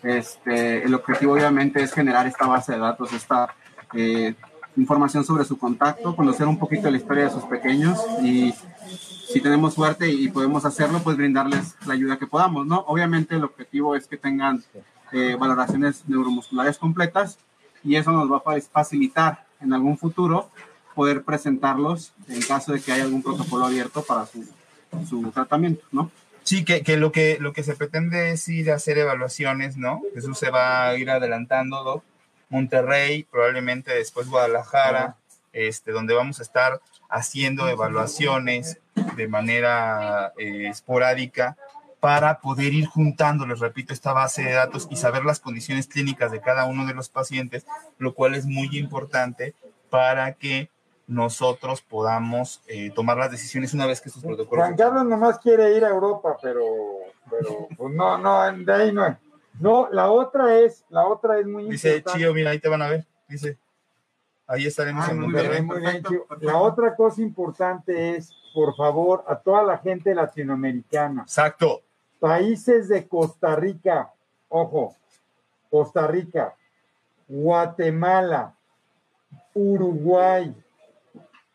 Este, 0.02 0.84
el 0.84 0.92
objetivo 0.94 1.34
obviamente 1.34 1.80
es 1.80 1.92
generar 1.92 2.26
esta 2.26 2.46
base 2.46 2.72
de 2.72 2.78
datos, 2.78 3.12
esta 3.12 3.54
eh, 3.94 4.34
información 4.76 5.24
sobre 5.24 5.44
su 5.44 5.56
contacto, 5.56 6.16
conocer 6.16 6.48
un 6.48 6.58
poquito 6.58 6.90
la 6.90 6.96
historia 6.96 7.24
de 7.24 7.30
sus 7.30 7.44
pequeños 7.44 8.04
y 8.20 8.52
si 8.88 9.40
tenemos 9.40 9.74
suerte 9.74 10.10
y 10.10 10.28
podemos 10.28 10.64
hacerlo, 10.64 10.98
pues 11.04 11.16
brindarles 11.16 11.76
la 11.86 11.94
ayuda 11.94 12.18
que 12.18 12.26
podamos, 12.26 12.66
¿no? 12.66 12.80
Obviamente 12.88 13.36
el 13.36 13.44
objetivo 13.44 13.94
es 13.94 14.08
que 14.08 14.16
tengan 14.16 14.64
eh, 15.12 15.36
valoraciones 15.38 16.02
neuromusculares 16.08 16.78
completas 16.78 17.38
y 17.84 17.94
eso 17.94 18.10
nos 18.10 18.30
va 18.30 18.38
a 18.44 18.60
facilitar 18.60 19.44
en 19.60 19.72
algún 19.72 19.96
futuro 19.96 20.50
poder 20.94 21.22
presentarlos 21.22 22.12
en 22.28 22.42
caso 22.42 22.72
de 22.72 22.80
que 22.80 22.92
haya 22.92 23.04
algún 23.04 23.22
protocolo 23.22 23.66
abierto 23.66 24.02
para 24.02 24.26
su, 24.26 24.46
su 25.08 25.30
tratamiento, 25.30 25.84
¿no? 25.92 26.10
Sí, 26.44 26.64
que, 26.64 26.82
que, 26.82 26.96
lo 26.96 27.12
que 27.12 27.38
lo 27.40 27.52
que 27.52 27.62
se 27.62 27.76
pretende 27.76 28.32
es 28.32 28.48
ir 28.48 28.72
a 28.72 28.74
hacer 28.74 28.98
evaluaciones, 28.98 29.76
¿no? 29.76 30.02
Eso 30.14 30.34
se 30.34 30.50
va 30.50 30.88
a 30.88 30.96
ir 30.96 31.08
adelantando. 31.10 32.02
Monterrey, 32.48 33.22
probablemente 33.22 33.94
después 33.94 34.28
Guadalajara, 34.28 35.16
este, 35.52 35.92
donde 35.92 36.14
vamos 36.14 36.38
a 36.38 36.42
estar 36.42 36.80
haciendo 37.08 37.68
evaluaciones 37.68 38.78
de 39.16 39.28
manera 39.28 40.32
eh, 40.38 40.68
esporádica 40.68 41.56
para 42.00 42.40
poder 42.40 42.74
ir 42.74 42.86
juntando, 42.86 43.46
les 43.46 43.60
repito, 43.60 43.92
esta 43.92 44.12
base 44.12 44.42
de 44.42 44.52
datos 44.52 44.88
y 44.90 44.96
saber 44.96 45.24
las 45.24 45.38
condiciones 45.38 45.86
clínicas 45.86 46.32
de 46.32 46.40
cada 46.40 46.64
uno 46.64 46.84
de 46.84 46.94
los 46.94 47.08
pacientes, 47.08 47.64
lo 47.98 48.14
cual 48.14 48.34
es 48.34 48.44
muy 48.44 48.68
importante 48.76 49.54
para 49.88 50.32
que 50.32 50.68
nosotros 51.06 51.82
podamos 51.82 52.62
eh, 52.66 52.90
tomar 52.90 53.16
las 53.18 53.30
decisiones 53.30 53.74
una 53.74 53.86
vez 53.86 54.00
que 54.00 54.08
estos 54.08 54.22
protocolos. 54.24 54.64
Juan 54.64 54.76
Carlos 54.76 55.04
nomás 55.04 55.38
quiere 55.38 55.76
ir 55.76 55.84
a 55.84 55.88
Europa, 55.88 56.36
pero, 56.40 56.64
pero 57.30 57.68
pues 57.76 57.92
no, 57.94 58.16
no, 58.18 58.52
de 58.64 58.72
ahí 58.72 58.92
no. 58.92 59.16
No, 59.60 59.88
la 59.90 60.10
otra 60.10 60.58
es, 60.58 60.84
la 60.88 61.06
otra 61.06 61.38
es 61.38 61.46
muy 61.46 61.68
Dice 61.68 61.96
importante. 61.96 62.18
Chío, 62.20 62.32
mira, 62.34 62.50
ahí 62.50 62.58
te 62.58 62.68
van 62.68 62.82
a 62.82 62.88
ver. 62.88 63.06
Dice. 63.28 63.58
Ahí 64.46 64.66
estaremos 64.66 65.06
Ah, 65.06 65.10
en 65.12 65.18
muy 65.20 65.26
Monterrey, 65.28 65.62
Monterrey. 65.62 66.02
muy 66.02 66.10
bien. 66.10 66.26
La 66.40 66.58
otra 66.58 66.94
cosa 66.96 67.20
importante 67.22 68.16
es, 68.16 68.30
por 68.54 68.74
favor, 68.76 69.24
a 69.28 69.36
toda 69.36 69.62
la 69.62 69.78
gente 69.78 70.14
latinoamericana, 70.14 71.22
Exacto. 71.22 71.80
países 72.18 72.88
de 72.88 73.06
Costa 73.06 73.54
Rica, 73.56 74.10
ojo, 74.48 74.94
Costa 75.70 76.06
Rica, 76.06 76.54
Guatemala, 77.28 78.54
Uruguay, 79.54 80.54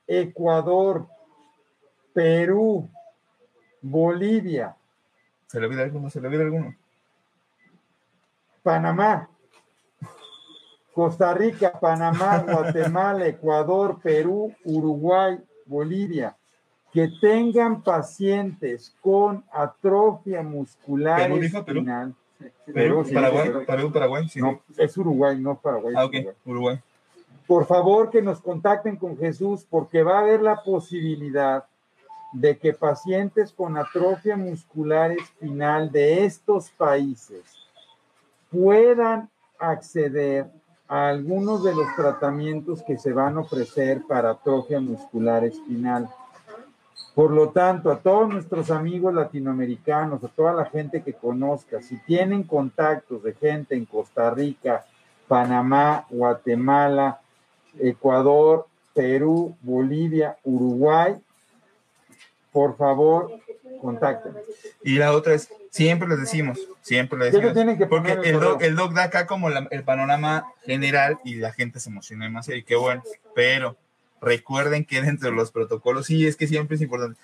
Ecuador, 0.08 1.08
Perú, 2.14 2.90
Bolivia, 3.82 4.76
¿Se 5.48 5.60
le 5.60 5.66
olvida 5.66 5.84
alguno? 5.84 6.10
¿Se 6.10 6.20
le 6.20 6.28
olvida 6.28 6.44
alguno? 6.44 6.76
Panamá, 8.64 9.30
Costa 10.94 11.34
Rica, 11.34 11.80
Panamá, 11.80 12.40
Guatemala, 12.48 13.28
Ecuador, 13.28 14.00
Perú, 14.02 14.54
Uruguay, 14.66 15.40
Bolivia, 15.66 16.36
que 16.92 17.08
tengan 17.22 17.82
pacientes 17.82 18.94
con 19.02 19.44
atrofia 19.52 20.42
muscular 20.44 21.30
¿Perú 21.30 21.38
espinal. 21.38 22.16
Perú, 22.72 23.04
sí, 23.06 23.14
Paraguay, 23.14 23.52
Perú. 23.66 23.92
Paraguay. 23.92 24.28
Sí. 24.28 24.40
No, 24.42 24.62
es 24.78 24.98
Uruguay, 24.98 25.40
no 25.40 25.58
Paraguay. 25.60 25.96
Ah, 25.98 26.06
ok. 26.06 26.14
Uruguay. 26.14 26.36
Uruguay. 26.46 26.84
Por 27.48 27.66
favor, 27.66 28.10
que 28.10 28.22
nos 28.22 28.42
contacten 28.42 28.98
con 28.98 29.18
Jesús 29.18 29.66
porque 29.70 30.04
va 30.04 30.18
a 30.18 30.22
haber 30.22 30.42
la 30.42 30.64
posibilidad 30.64 31.66
de 32.34 32.58
que 32.58 32.74
pacientes 32.74 33.54
con 33.54 33.78
atrofia 33.78 34.36
muscular 34.36 35.12
espinal 35.12 35.90
de 35.92 36.26
estos 36.26 36.70
países 36.72 37.44
puedan 38.52 39.30
acceder 39.58 40.48
a 40.90 41.08
algunos 41.08 41.64
de 41.64 41.74
los 41.74 41.88
tratamientos 41.96 42.84
que 42.84 42.98
se 42.98 43.14
van 43.14 43.38
a 43.38 43.42
ofrecer 43.42 44.02
para 44.08 44.32
atrofia 44.32 44.80
muscular 44.80 45.44
espinal. 45.46 46.10
Por 47.16 47.32
lo 47.32 47.50
tanto, 47.50 47.92
a 47.92 47.98
todos 47.98 48.30
nuestros 48.30 48.70
amigos 48.72 49.14
latinoamericanos, 49.14 50.24
a 50.24 50.28
toda 50.28 50.54
la 50.54 50.66
gente 50.66 51.02
que 51.02 51.14
conozca, 51.14 51.82
si 51.82 51.98
tienen 52.04 52.44
contactos 52.44 53.24
de 53.24 53.34
gente 53.34 53.76
en 53.76 53.86
Costa 53.86 54.30
Rica, 54.30 54.86
Panamá, 55.28 56.06
Guatemala, 56.10 57.20
Ecuador, 57.82 58.68
Perú, 58.94 59.56
Bolivia, 59.62 60.38
Uruguay, 60.44 61.16
por 62.52 62.78
favor, 62.78 63.32
contacten. 63.82 64.34
Y 64.84 64.96
la 64.98 65.12
otra 65.14 65.34
es, 65.36 65.50
siempre 65.70 66.08
les 66.08 66.20
decimos, 66.20 66.58
siempre 66.82 67.20
les 67.20 67.30
¿Qué 67.32 67.38
le 67.38 67.42
decimos. 67.44 67.54
tienen 67.54 67.78
que 67.78 67.86
Porque 67.86 68.14
el 68.24 68.40
doc, 68.40 68.62
el 68.64 68.76
doc 68.76 68.94
da 68.94 69.04
acá 69.04 69.28
como 69.28 69.50
la- 69.50 69.68
el 69.70 69.84
panorama 69.84 70.46
general 70.66 71.20
y 71.24 71.36
la 71.36 71.52
gente 71.54 71.80
se 71.80 71.90
emociona 71.90 72.26
demasiado 72.26 72.58
y 72.58 72.64
qué 72.64 72.76
bueno, 72.76 73.04
pero 73.36 73.76
recuerden 74.22 74.84
que 74.86 75.02
dentro 75.02 75.30
de 75.30 75.36
los 75.36 75.52
protocolos, 75.52 76.08
sí, 76.08 76.26
es 76.26 76.36
que 76.36 76.48
siempre 76.48 76.76
es 76.76 76.82
importante, 76.82 77.20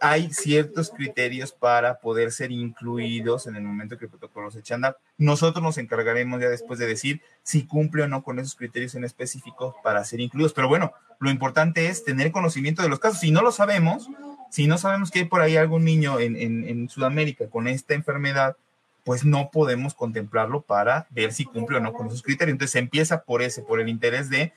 hay 0.00 0.32
ciertos 0.32 0.90
criterios 0.90 1.52
para 1.52 2.00
poder 2.00 2.30
ser 2.32 2.52
incluidos 2.52 3.46
en 3.46 3.56
el 3.56 3.62
momento 3.62 3.96
que 3.98 4.04
el 4.04 4.10
protocolo 4.10 4.50
se 4.50 4.58
echa 4.60 4.74
a 4.74 4.76
andar. 4.76 4.98
Nosotros 5.18 5.62
nos 5.62 5.78
encargaremos 5.78 6.40
ya 6.40 6.48
después 6.48 6.78
de 6.78 6.86
decir 6.86 7.22
si 7.42 7.66
cumple 7.66 8.02
o 8.02 8.08
no 8.08 8.22
con 8.22 8.38
esos 8.38 8.54
criterios 8.54 8.94
en 8.94 9.04
específico 9.04 9.74
para 9.82 10.04
ser 10.04 10.20
incluidos. 10.20 10.52
Pero 10.52 10.68
bueno, 10.68 10.92
lo 11.18 11.30
importante 11.30 11.88
es 11.88 12.04
tener 12.04 12.30
conocimiento 12.32 12.82
de 12.82 12.88
los 12.88 12.98
casos. 13.00 13.20
Si 13.20 13.30
no 13.30 13.42
lo 13.42 13.52
sabemos, 13.52 14.08
si 14.50 14.66
no 14.66 14.78
sabemos 14.78 15.10
que 15.10 15.20
hay 15.20 15.24
por 15.24 15.40
ahí 15.40 15.56
algún 15.56 15.84
niño 15.84 16.20
en, 16.20 16.36
en- 16.36 16.68
en 16.68 16.88
Sudamérica 16.88 17.48
con 17.48 17.66
esta 17.66 17.94
enfermedad, 17.94 18.56
pues 19.04 19.24
no 19.24 19.50
podemos 19.52 19.94
contemplarlo 19.94 20.62
para 20.62 21.06
ver 21.10 21.32
si 21.32 21.44
cumple 21.44 21.76
o 21.78 21.80
no 21.80 21.92
con 21.92 22.08
esos 22.08 22.22
criterios. 22.22 22.54
Entonces 22.54 22.72
se 22.72 22.80
empieza 22.80 23.22
por 23.22 23.40
ese, 23.40 23.62
por 23.62 23.80
el 23.80 23.88
interés 23.88 24.28
de 24.28 24.52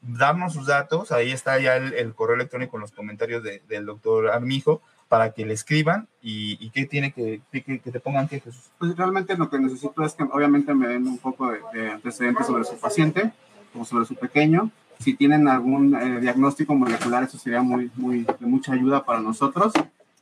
darnos 0.00 0.52
sus 0.54 0.66
datos. 0.66 1.12
Ahí 1.12 1.32
está 1.32 1.58
ya 1.58 1.76
el, 1.76 1.92
el 1.94 2.14
correo 2.14 2.36
electrónico 2.36 2.76
en 2.76 2.82
los 2.82 2.92
comentarios 2.92 3.42
de- 3.42 3.62
del 3.68 3.86
doctor 3.86 4.28
Armijo 4.30 4.80
para 5.08 5.32
que 5.32 5.46
le 5.46 5.54
escriban 5.54 6.06
y, 6.22 6.58
y 6.64 6.70
qué 6.70 6.84
tiene 6.86 7.12
que, 7.12 7.40
que, 7.50 7.62
que 7.62 7.90
te 7.90 7.98
pongan 8.00 8.28
que 8.28 8.40
Jesús. 8.40 8.70
Pues 8.78 8.94
realmente 8.96 9.36
lo 9.36 9.48
que 9.48 9.58
necesito 9.58 10.04
es 10.04 10.12
que 10.14 10.22
obviamente 10.24 10.74
me 10.74 10.86
den 10.88 11.06
un 11.06 11.18
poco 11.18 11.50
de, 11.50 11.60
de 11.72 11.90
antecedentes 11.92 12.46
sobre 12.46 12.64
su 12.64 12.78
paciente 12.78 13.32
o 13.74 13.84
sobre 13.84 14.04
su 14.04 14.14
pequeño. 14.14 14.70
Si 15.00 15.14
tienen 15.14 15.48
algún 15.48 15.94
eh, 15.94 16.20
diagnóstico 16.20 16.74
molecular, 16.74 17.22
eso 17.22 17.38
sería 17.38 17.62
muy, 17.62 17.90
muy, 17.94 18.24
de 18.24 18.46
mucha 18.46 18.72
ayuda 18.72 19.04
para 19.04 19.20
nosotros. 19.20 19.72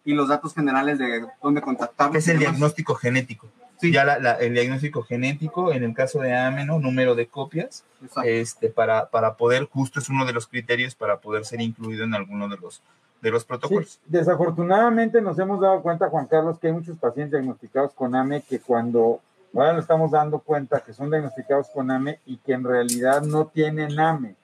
Y 0.04 0.14
los 0.14 0.28
datos 0.28 0.54
generales 0.54 0.98
de 0.98 1.24
dónde 1.42 1.60
contactarlos. 1.60 2.12
¿Qué 2.12 2.18
es 2.18 2.28
el 2.28 2.38
diagnóstico 2.38 2.94
genético? 2.94 3.48
Sí. 3.78 3.92
Ya 3.92 4.04
la- 4.04 4.18
la- 4.18 4.32
el 4.34 4.54
diagnóstico 4.54 5.02
genético, 5.02 5.72
en 5.72 5.84
el 5.84 5.92
caso 5.94 6.20
de 6.20 6.34
AMENO, 6.34 6.78
número 6.80 7.14
de 7.14 7.26
copias, 7.26 7.84
Exacto. 8.02 8.28
este, 8.28 8.68
para, 8.70 9.10
para 9.10 9.34
poder, 9.34 9.64
justo 9.70 10.00
es 10.00 10.08
uno 10.08 10.24
de 10.24 10.32
los 10.32 10.46
criterios 10.46 10.94
para 10.94 11.18
poder 11.18 11.44
ser 11.44 11.60
incluido 11.60 12.04
en 12.04 12.14
alguno 12.14 12.48
de 12.48 12.56
los, 12.56 12.82
de 13.20 13.30
los 13.30 13.42
Sí, 13.42 13.48
protocolos. 13.48 14.00
desafortunadamente 14.06 15.20
nos 15.20 15.38
hemos 15.38 15.60
dado 15.60 15.82
cuenta, 15.82 16.08
Juan 16.08 16.26
Carlos, 16.26 16.58
que 16.58 16.68
hay 16.68 16.72
muchos 16.72 16.96
pacientes 16.98 17.32
diagnosticados 17.32 17.92
con 17.92 18.14
AME 18.14 18.42
que 18.42 18.60
cuando 18.60 19.20
ahora 19.54 19.72
lo 19.74 19.80
estamos 19.80 20.10
dando 20.10 20.38
cuenta 20.40 20.80
que 20.80 20.92
son 20.92 21.10
diagnosticados 21.10 21.68
con 21.70 21.90
AME 21.90 22.20
y 22.26 22.36
que 22.38 22.52
en 22.52 22.64
realidad 22.64 23.22
no 23.22 23.46
tienen 23.46 23.98
AME. 23.98 24.36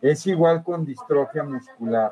Es 0.00 0.26
igual 0.26 0.64
con 0.64 0.84
distrofia 0.84 1.44
muscular. 1.44 2.10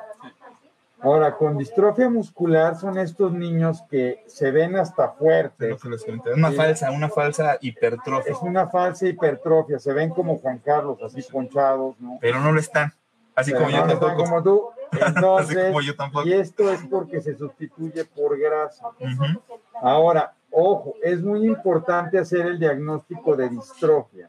Ahora, 1.03 1.37
con 1.37 1.57
distrofia 1.57 2.11
muscular 2.11 2.77
son 2.77 2.99
estos 2.99 3.33
niños 3.33 3.83
que 3.91 4.23
se 4.27 4.51
ven 4.51 4.77
hasta 4.77 5.07
Es 5.07 5.11
fuertes. 5.19 5.71
lo 5.71 5.79
que 5.79 5.89
les 5.89 6.05
comenté. 6.05 6.33
Una 6.35 6.51
Sí. 6.51 6.57
falsa, 6.57 6.91
una 6.91 7.09
falsa 7.09 7.59
hipertrofia, 7.61 8.33
Es 8.33 8.39
una 8.43 8.69
falsa 8.69 9.07
hipertrofia, 9.07 9.79
se 9.79 9.93
ven 9.95 10.11
como 10.11 10.37
Juan 10.39 10.59
Carlos, 10.59 11.03
así 11.03 11.23
ponchados, 11.31 11.99
¿no? 12.01 12.19
pero 12.21 12.41
no 12.41 12.53
lo 12.53 12.61
están. 12.61 12.93
Así 13.35 13.53
Pero 13.53 13.65
como 13.65 13.77
yo 13.77 13.87
no 13.87 13.99
tampoco. 13.99 14.25
como 14.25 14.43
tú. 14.43 14.69
Así 14.93 15.05
Entonces, 15.07 15.67
como 15.69 15.81
yo 15.83 15.95
tampoco. 15.97 16.27
y 16.29 16.33
esto 16.33 16.69
es 16.71 16.81
porque 16.91 17.21
se 17.23 17.37
sustituye 17.37 18.05
por 18.05 18.37
grasa. 18.39 18.87
Ahora, 19.81 20.35
ojo, 20.51 20.95
es 21.03 21.23
muy 21.23 21.47
importante 21.47 22.19
hacer 22.19 22.45
el 22.47 22.59
diagnóstico 22.59 23.37
de 23.37 23.49
distrofia, 23.49 24.29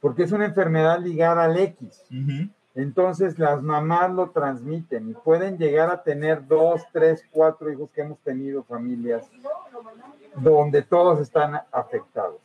porque 0.00 0.22
es 0.24 0.32
una 0.32 0.46
enfermedad 0.46 0.98
ligada 1.00 1.44
al 1.44 1.56
X. 1.58 2.02
Ujú. 2.10 2.48
Entonces 2.74 3.38
las 3.38 3.62
mamás 3.62 4.12
lo 4.12 4.30
transmiten 4.30 5.10
y 5.10 5.14
pueden 5.14 5.58
llegar 5.58 5.90
a 5.90 6.02
tener 6.02 6.46
dos, 6.46 6.82
tres, 6.92 7.24
cuatro 7.32 7.70
hijos 7.70 7.90
que 7.90 8.02
hemos 8.02 8.18
tenido 8.20 8.62
familias 8.62 9.28
donde 10.36 10.82
todos 10.82 11.20
están 11.20 11.60
afectados. 11.72 12.36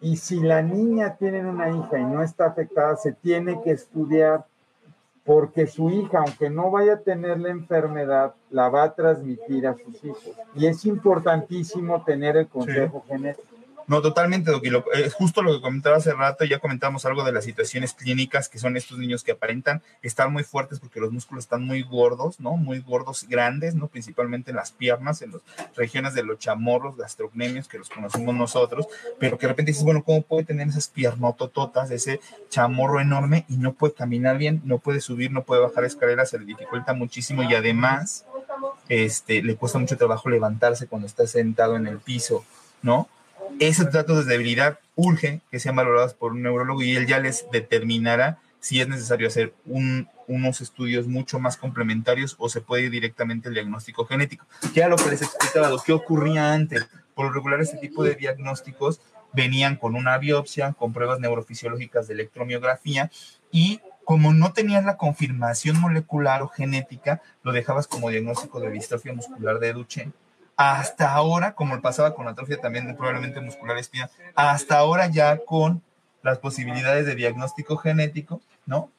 Y 0.00 0.16
si 0.16 0.40
la 0.40 0.62
niña 0.62 1.16
tiene 1.16 1.46
una 1.46 1.68
hija 1.70 1.98
y 1.98 2.04
no 2.04 2.22
está 2.22 2.46
afectada, 2.46 2.96
se 2.96 3.12
tiene 3.12 3.60
que 3.62 3.70
estudiar 3.70 4.44
porque 5.24 5.66
su 5.66 5.90
hija, 5.90 6.18
aunque 6.18 6.48
no 6.50 6.70
vaya 6.70 6.94
a 6.94 7.00
tener 7.00 7.38
la 7.38 7.50
enfermedad, 7.50 8.34
la 8.50 8.68
va 8.68 8.84
a 8.84 8.94
transmitir 8.94 9.66
a 9.66 9.74
sus 9.74 10.02
hijos. 10.02 10.32
Y 10.54 10.66
es 10.66 10.84
importantísimo 10.86 12.02
tener 12.02 12.36
el 12.36 12.48
consejo 12.48 13.04
genético. 13.06 13.59
No, 13.90 14.00
totalmente, 14.02 14.52
lo- 14.52 14.92
Es 14.92 15.14
justo 15.14 15.42
lo 15.42 15.52
que 15.52 15.60
comentaba 15.60 15.96
hace 15.96 16.12
rato. 16.12 16.44
Ya 16.44 16.60
comentamos 16.60 17.04
algo 17.06 17.24
de 17.24 17.32
las 17.32 17.42
situaciones 17.44 17.92
clínicas, 17.92 18.48
que 18.48 18.60
son 18.60 18.76
estos 18.76 18.98
niños 18.98 19.24
que 19.24 19.32
aparentan 19.32 19.82
estar 20.00 20.30
muy 20.30 20.44
fuertes 20.44 20.78
porque 20.78 21.00
los 21.00 21.10
músculos 21.10 21.42
están 21.42 21.64
muy 21.64 21.82
gordos, 21.82 22.38
¿no? 22.38 22.56
Muy 22.56 22.78
gordos, 22.78 23.26
grandes, 23.28 23.74
¿no? 23.74 23.88
Principalmente 23.88 24.50
en 24.52 24.56
las 24.58 24.70
piernas, 24.70 25.22
en 25.22 25.32
las 25.32 25.40
regiones 25.74 26.14
de 26.14 26.22
los 26.22 26.38
chamorros, 26.38 26.96
gastrocnemios, 26.96 27.66
que 27.66 27.78
los 27.78 27.90
conocemos 27.90 28.32
nosotros, 28.32 28.86
pero 29.18 29.36
que 29.38 29.46
de 29.46 29.54
repente 29.54 29.72
dices, 29.72 29.82
bueno, 29.82 30.04
¿cómo 30.04 30.22
puede 30.22 30.44
tener 30.44 30.68
esas 30.68 30.86
piernotototas, 30.86 31.90
ese 31.90 32.20
chamorro 32.48 33.00
enorme 33.00 33.44
y 33.48 33.56
no 33.56 33.72
puede 33.72 33.94
caminar 33.94 34.38
bien, 34.38 34.62
no 34.64 34.78
puede 34.78 35.00
subir, 35.00 35.32
no 35.32 35.42
puede 35.42 35.62
bajar 35.62 35.82
escaleras, 35.82 36.30
se 36.30 36.38
le 36.38 36.44
dificulta 36.44 36.94
muchísimo 36.94 37.42
y 37.42 37.52
además 37.56 38.24
este, 38.88 39.42
le 39.42 39.56
cuesta 39.56 39.80
mucho 39.80 39.96
trabajo 39.96 40.28
levantarse 40.30 40.86
cuando 40.86 41.08
está 41.08 41.26
sentado 41.26 41.74
en 41.74 41.88
el 41.88 41.98
piso, 41.98 42.44
¿no? 42.82 43.08
Esos 43.58 43.92
datos 43.92 44.24
de 44.26 44.32
debilidad 44.32 44.78
urge 44.94 45.40
que 45.50 45.60
sean 45.60 45.76
valorados 45.76 46.14
por 46.14 46.32
un 46.32 46.42
neurólogo 46.42 46.82
y 46.82 46.96
él 46.96 47.06
ya 47.06 47.18
les 47.18 47.46
determinará 47.52 48.38
si 48.60 48.80
es 48.80 48.88
necesario 48.88 49.28
hacer 49.28 49.54
un- 49.66 50.08
unos 50.26 50.60
estudios 50.60 51.06
mucho 51.06 51.38
más 51.40 51.56
complementarios 51.56 52.36
o 52.38 52.48
se 52.48 52.60
puede 52.60 52.84
ir 52.84 52.90
directamente 52.90 53.48
el 53.48 53.54
diagnóstico 53.54 54.04
genético. 54.06 54.46
Era 54.74 54.88
lo 54.88 54.96
que 54.96 55.10
les 55.10 55.22
explicaba, 55.22 55.68
lo 55.70 55.78
que 55.82 55.92
ocurría 55.92 56.52
antes. 56.52 56.86
Por 57.14 57.26
lo 57.26 57.32
regular, 57.32 57.60
este 57.60 57.78
tipo 57.78 58.04
de 58.04 58.14
diagnósticos 58.14 59.00
venían 59.32 59.76
con 59.76 59.94
una 59.94 60.18
biopsia, 60.18 60.72
con 60.72 60.92
pruebas 60.92 61.20
neurofisiológicas 61.20 62.08
de 62.08 62.14
electromiografía 62.14 63.10
y 63.50 63.80
como 64.04 64.32
no 64.32 64.52
tenías 64.52 64.84
la 64.84 64.96
confirmación 64.96 65.80
molecular 65.80 66.42
o 66.42 66.48
genética, 66.48 67.22
lo 67.42 67.52
dejabas 67.52 67.86
como 67.86 68.10
diagnóstico 68.10 68.60
de 68.60 68.70
distrofia 68.70 69.12
muscular 69.12 69.58
de 69.60 69.72
Duchenne 69.72 70.12
hasta 70.60 71.10
ahora, 71.14 71.54
como 71.54 71.80
pasaba 71.80 72.14
con 72.14 72.28
atrofia 72.28 72.60
también 72.60 72.94
probablemente 72.94 73.40
muscular 73.40 73.78
espinal, 73.78 74.10
hasta 74.34 74.76
ahora 74.76 75.06
ya 75.06 75.38
con 75.38 75.80
las 76.22 76.38
posibilidades 76.38 77.06
de 77.06 77.14
diagnóstico 77.14 77.78
genético, 77.78 78.42
¿no? 78.66 78.90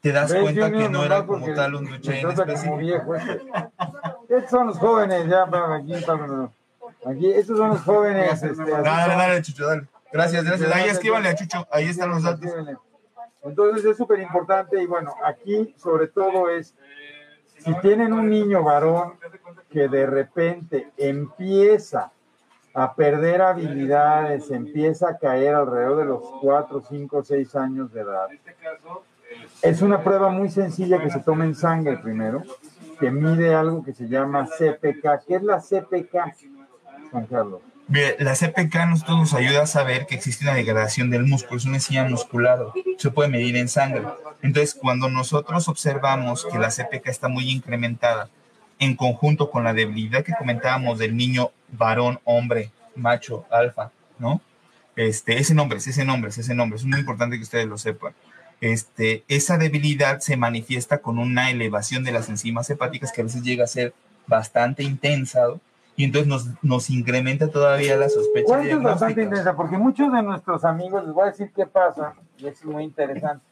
Te 0.00 0.10
das 0.10 0.32
¿Ves, 0.32 0.42
cuenta 0.42 0.72
que 0.72 0.88
no 0.88 1.04
era 1.04 1.24
como 1.24 1.46
tal 1.54 1.76
un 1.76 1.86
trata 2.00 2.34
como 2.34 2.42
específico. 2.42 2.76
viejo 2.78 3.14
este. 3.14 3.40
Estos 4.28 4.50
son 4.50 4.66
los 4.66 4.78
jóvenes, 4.78 5.28
ya, 5.28 5.46
para 5.46 5.76
aquí, 5.76 5.94
para- 6.04 6.50
aquí, 7.06 7.30
estos 7.32 7.56
son 7.56 7.68
los 7.68 7.82
jóvenes. 7.82 8.42
este, 8.42 8.62
así 8.62 8.70
Dale, 8.82 9.14
dale, 9.14 9.42
Chucho, 9.42 9.64
dale. 9.64 9.86
Gracias, 10.12 10.44
gracias. 10.44 10.72
Ahí 10.72 10.88
escríbanle 10.88 11.28
a 11.28 11.34
Chucho, 11.36 11.68
ahí 11.70 11.84
están 11.84 12.10
los 12.10 12.24
datos. 12.24 12.50
Entonces 13.44 13.84
es 13.84 13.96
súper 13.96 14.18
importante 14.18 14.82
y 14.82 14.86
bueno, 14.86 15.14
aquí 15.24 15.72
sobre 15.78 16.08
todo 16.08 16.50
es, 16.50 16.74
si 17.66 17.74
tienen 17.80 18.12
un 18.12 18.30
niño 18.30 18.62
varón 18.62 19.14
que 19.68 19.88
de 19.88 20.06
repente 20.06 20.92
empieza 20.96 22.12
a 22.72 22.94
perder 22.94 23.42
habilidades, 23.42 24.52
empieza 24.52 25.08
a 25.08 25.18
caer 25.18 25.56
alrededor 25.56 25.98
de 25.98 26.04
los 26.04 26.22
4, 26.40 26.82
5, 26.88 27.24
6 27.24 27.56
años 27.56 27.92
de 27.92 28.02
edad, 28.02 28.28
es 29.62 29.82
una 29.82 30.02
prueba 30.02 30.30
muy 30.30 30.48
sencilla 30.48 31.02
que 31.02 31.10
se 31.10 31.20
toma 31.20 31.44
en 31.44 31.56
sangre 31.56 31.98
primero, 31.98 32.44
que 33.00 33.10
mide 33.10 33.52
algo 33.52 33.82
que 33.82 33.92
se 33.92 34.08
llama 34.08 34.46
CPK. 34.46 35.26
¿Qué 35.26 35.34
es 35.34 35.42
la 35.42 35.58
CPK, 35.60 36.14
Juan 37.10 37.26
Carlos? 37.26 37.62
La 37.88 38.34
CPK 38.34 38.86
nosotros 38.88 39.18
nos 39.18 39.34
ayuda 39.34 39.62
a 39.62 39.66
saber 39.66 40.06
que 40.06 40.16
existe 40.16 40.44
una 40.44 40.54
degradación 40.54 41.08
del 41.08 41.24
músculo, 41.24 41.58
es 41.58 41.66
una 41.66 41.76
enzima 41.76 42.04
muscular, 42.04 42.58
se 42.98 43.10
puede 43.10 43.28
medir 43.28 43.56
en 43.56 43.68
sangre. 43.68 44.02
Entonces, 44.42 44.74
cuando 44.74 45.08
nosotros 45.08 45.68
observamos 45.68 46.46
que 46.50 46.58
la 46.58 46.70
CPK 46.70 47.06
está 47.06 47.28
muy 47.28 47.48
incrementada, 47.50 48.28
en 48.78 48.96
conjunto 48.96 49.50
con 49.50 49.64
la 49.64 49.72
debilidad 49.72 50.24
que 50.24 50.34
comentábamos 50.36 50.98
del 50.98 51.16
niño 51.16 51.52
varón, 51.68 52.20
hombre, 52.24 52.70
macho, 52.94 53.46
alfa, 53.50 53.90
¿no? 54.18 54.40
Este, 54.96 55.38
ese 55.38 55.54
nombre, 55.54 55.78
ese 55.78 56.04
nombre, 56.04 56.30
ese 56.30 56.54
nombre, 56.54 56.76
es 56.76 56.84
muy 56.84 56.98
importante 56.98 57.36
que 57.36 57.42
ustedes 57.42 57.66
lo 57.66 57.78
sepan. 57.78 58.14
Este, 58.60 59.24
esa 59.28 59.58
debilidad 59.58 60.20
se 60.20 60.36
manifiesta 60.36 60.98
con 60.98 61.18
una 61.18 61.50
elevación 61.50 62.02
de 62.02 62.12
las 62.12 62.28
enzimas 62.28 62.68
hepáticas 62.70 63.12
que 63.12 63.20
a 63.20 63.24
veces 63.24 63.42
llega 63.42 63.64
a 63.64 63.68
ser 63.68 63.94
bastante 64.26 64.82
intensa, 64.82 65.46
y 65.96 66.04
entonces 66.04 66.28
nos, 66.28 66.62
nos 66.62 66.90
incrementa 66.90 67.48
todavía 67.48 67.96
la 67.96 68.08
sospecha. 68.10 68.46
¿Cuánto 68.46 68.76
es 68.76 68.82
bastante 68.82 69.22
intensa? 69.22 69.56
Porque 69.56 69.78
muchos 69.78 70.12
de 70.12 70.22
nuestros 70.22 70.64
amigos, 70.64 71.04
les 71.04 71.14
voy 71.14 71.24
a 71.24 71.30
decir 71.30 71.50
qué 71.54 71.66
pasa, 71.66 72.14
y 72.36 72.46
es 72.46 72.62
muy 72.64 72.84
interesante. 72.84 73.44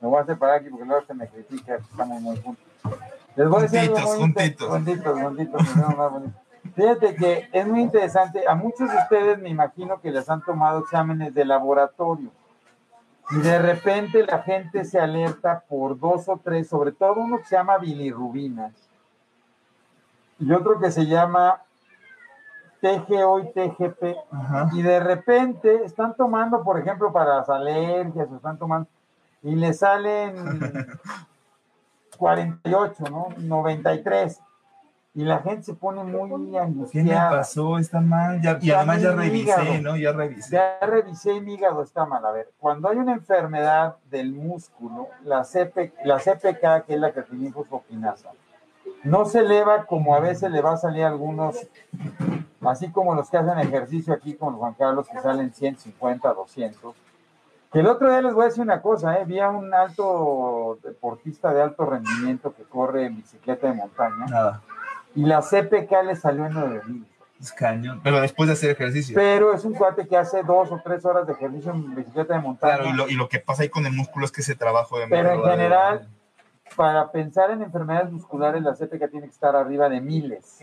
Me 0.00 0.08
voy 0.08 0.20
a 0.20 0.24
separar 0.24 0.60
aquí 0.60 0.70
porque 0.70 0.84
luego 0.84 1.04
se 1.04 1.14
me 1.14 1.26
critica, 1.26 1.76
estamos 1.76 2.20
muy 2.22 2.40
juntos. 2.40 2.64
Les 3.34 3.48
voy 3.48 3.58
a 3.58 3.62
decir 3.62 3.80
juntitos, 3.80 4.00
algo 4.00 4.22
juntitos. 4.22 4.68
Juntitos, 4.68 5.20
juntitos, 5.20 6.32
Fíjate 6.76 7.14
que 7.16 7.48
es 7.52 7.66
muy 7.66 7.80
interesante. 7.80 8.44
A 8.48 8.54
muchos 8.54 8.90
de 8.90 8.96
ustedes 8.96 9.38
me 9.38 9.48
imagino 9.48 10.00
que 10.00 10.10
les 10.10 10.28
han 10.30 10.42
tomado 10.42 10.80
exámenes 10.80 11.34
de 11.34 11.44
laboratorio. 11.44 12.30
Y 13.30 13.38
de 13.38 13.58
repente 13.58 14.24
la 14.24 14.42
gente 14.42 14.84
se 14.84 15.00
alerta 15.00 15.64
por 15.68 15.98
dos 15.98 16.28
o 16.28 16.40
tres, 16.42 16.68
sobre 16.68 16.92
todo 16.92 17.14
uno 17.20 17.38
que 17.38 17.44
se 17.44 17.56
llama 17.56 17.78
bilirrubinas 17.78 18.83
y 20.44 20.52
otro 20.52 20.78
que 20.78 20.90
se 20.90 21.06
llama 21.06 21.62
TGO 22.80 23.40
y 23.40 23.52
TGP. 23.52 24.02
Y 24.72 24.82
de 24.82 25.00
repente 25.00 25.84
están 25.84 26.14
tomando, 26.14 26.62
por 26.62 26.78
ejemplo, 26.78 27.12
para 27.12 27.36
las 27.36 27.48
alergias, 27.48 28.30
están 28.30 28.58
tomando, 28.58 28.88
y 29.42 29.54
le 29.54 29.72
salen 29.72 30.34
48, 32.18 33.04
¿no? 33.10 33.28
93. 33.38 34.40
Y 35.16 35.22
la 35.22 35.38
gente 35.38 35.62
se 35.62 35.74
pone 35.74 36.02
muy 36.02 36.56
angustiada. 36.56 37.08
¿Qué 37.08 37.14
me 37.14 37.38
pasó? 37.38 37.78
Está 37.78 38.00
mal. 38.00 38.40
y 38.60 38.70
además 38.70 39.00
ya 39.00 39.12
revisé, 39.12 39.80
¿no? 39.80 39.96
Ya 39.96 40.12
revisé. 40.12 40.50
Ya 40.50 40.78
revisé 40.82 41.34
y 41.34 41.40
mi 41.40 41.54
hígado 41.54 41.82
está 41.82 42.04
mal. 42.04 42.26
A 42.26 42.32
ver, 42.32 42.50
cuando 42.58 42.88
hay 42.88 42.98
una 42.98 43.12
enfermedad 43.12 43.96
del 44.10 44.32
músculo, 44.32 45.08
la, 45.24 45.44
CP, 45.44 45.94
la 46.04 46.18
CPK, 46.18 46.84
que 46.84 46.94
es 46.94 47.00
la 47.00 47.12
creatinifosfoquinasa, 47.12 48.30
no 49.02 49.24
se 49.24 49.40
eleva 49.40 49.86
como 49.86 50.14
a 50.14 50.20
veces 50.20 50.50
le 50.50 50.62
va 50.62 50.72
a 50.72 50.76
salir 50.76 51.04
a 51.04 51.08
algunos, 51.08 51.56
así 52.62 52.90
como 52.90 53.14
los 53.14 53.30
que 53.30 53.36
hacen 53.36 53.58
ejercicio 53.58 54.14
aquí 54.14 54.34
con 54.34 54.56
Juan 54.56 54.74
Carlos, 54.74 55.08
que 55.08 55.20
salen 55.20 55.52
150, 55.52 56.32
200. 56.32 56.94
Que 57.72 57.80
el 57.80 57.88
otro 57.88 58.08
día 58.08 58.22
les 58.22 58.34
voy 58.34 58.42
a 58.42 58.46
decir 58.46 58.62
una 58.62 58.80
cosa, 58.80 59.18
¿eh? 59.18 59.24
vi 59.24 59.40
a 59.40 59.50
un 59.50 59.74
alto 59.74 60.78
deportista 60.82 61.52
de 61.52 61.60
alto 61.60 61.84
rendimiento 61.84 62.54
que 62.54 62.62
corre 62.62 63.06
en 63.06 63.16
bicicleta 63.16 63.66
de 63.66 63.74
montaña. 63.74 64.26
Nada. 64.26 64.62
Y 65.16 65.24
la 65.24 65.40
CPK 65.40 66.04
le 66.06 66.16
salió 66.16 66.46
en 66.46 66.54
9000. 66.54 67.06
Es 67.40 67.52
cañón. 67.52 68.00
Pero 68.02 68.20
después 68.20 68.46
de 68.46 68.52
hacer 68.52 68.70
ejercicio. 68.70 69.14
Pero 69.14 69.52
es 69.52 69.64
un 69.64 69.74
cuate 69.74 70.06
que 70.06 70.16
hace 70.16 70.42
dos 70.44 70.70
o 70.70 70.80
tres 70.84 71.04
horas 71.04 71.26
de 71.26 71.32
ejercicio 71.32 71.72
en 71.72 71.94
bicicleta 71.94 72.34
de 72.34 72.40
montaña. 72.40 72.76
Claro, 72.76 73.08
y 73.08 73.14
lo, 73.14 73.28
que 73.28 73.40
pasa 73.40 73.64
ahí 73.64 73.68
con 73.68 73.86
el 73.86 73.92
músculo 73.92 74.24
es 74.24 74.32
que 74.32 74.42
ese 74.42 74.54
trabajo 74.54 74.98
de 74.98 75.08
Pero 75.08 75.32
en 75.32 75.42
general, 75.42 76.08
para 76.76 77.10
pensar 77.12 77.50
en 77.50 77.62
enfermedades 77.62 78.10
musculares, 78.10 78.62
la 78.62 78.74
CPK 78.74 79.10
tiene 79.10 79.26
que 79.26 79.32
estar 79.32 79.54
arriba 79.54 79.88
de 79.88 80.00
miles. 80.00 80.58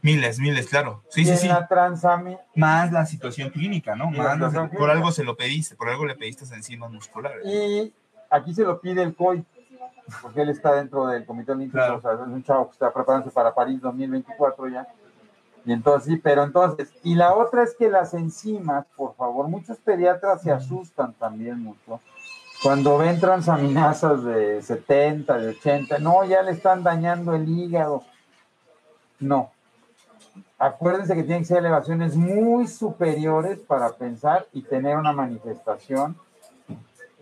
Miles, 0.00 0.38
miles, 0.38 0.68
claro. 0.68 1.02
Sí, 1.08 1.24
sí, 1.24 1.36
sí. 1.36 1.48
La 1.48 1.66
transami... 1.66 2.36
Más 2.54 2.90
la 2.92 3.04
situación 3.04 3.50
clínica, 3.50 3.94
¿no? 3.94 4.10
Más 4.10 4.38
por 4.76 4.90
algo 4.90 5.12
se 5.12 5.24
lo 5.24 5.36
pediste, 5.36 5.76
por 5.76 5.88
algo 5.88 6.06
le 6.06 6.14
pediste 6.14 6.44
enzimas 6.54 6.90
musculares. 6.90 7.44
Y 7.44 7.92
aquí 8.30 8.54
se 8.54 8.64
lo 8.64 8.80
pide 8.80 9.02
el 9.02 9.14
COI, 9.14 9.44
porque 10.22 10.42
él 10.42 10.48
está 10.48 10.74
dentro 10.74 11.06
del 11.06 11.26
Comité 11.26 11.52
Olímpico, 11.52 11.94
o 11.94 12.00
sea, 12.00 12.12
es 12.14 12.20
un 12.20 12.42
chavo 12.42 12.66
que 12.66 12.72
está 12.72 12.92
preparándose 12.92 13.32
para 13.32 13.54
París 13.54 13.80
2024 13.80 14.68
ya. 14.68 14.86
Y 15.66 15.72
entonces, 15.72 16.14
sí, 16.14 16.16
pero 16.16 16.42
entonces, 16.42 16.90
y 17.02 17.14
la 17.16 17.34
otra 17.34 17.62
es 17.62 17.74
que 17.74 17.90
las 17.90 18.14
enzimas, 18.14 18.86
por 18.96 19.14
favor, 19.14 19.46
muchos 19.48 19.76
pediatras 19.78 20.40
se 20.40 20.50
asustan 20.50 21.12
también 21.12 21.62
mucho 21.62 22.00
cuando 22.62 22.98
ven 22.98 23.18
transaminasas 23.18 24.22
de 24.22 24.62
70, 24.62 25.38
de 25.38 25.48
80, 25.48 25.98
no, 25.98 26.24
ya 26.24 26.42
le 26.42 26.52
están 26.52 26.82
dañando 26.82 27.34
el 27.34 27.48
hígado. 27.48 28.04
No. 29.18 29.50
Acuérdense 30.58 31.14
que 31.14 31.22
tienen 31.22 31.42
que 31.42 31.46
ser 31.46 31.58
elevaciones 31.58 32.16
muy 32.16 32.68
superiores 32.68 33.58
para 33.58 33.92
pensar 33.92 34.46
y 34.52 34.62
tener 34.62 34.96
una 34.96 35.12
manifestación 35.12 36.16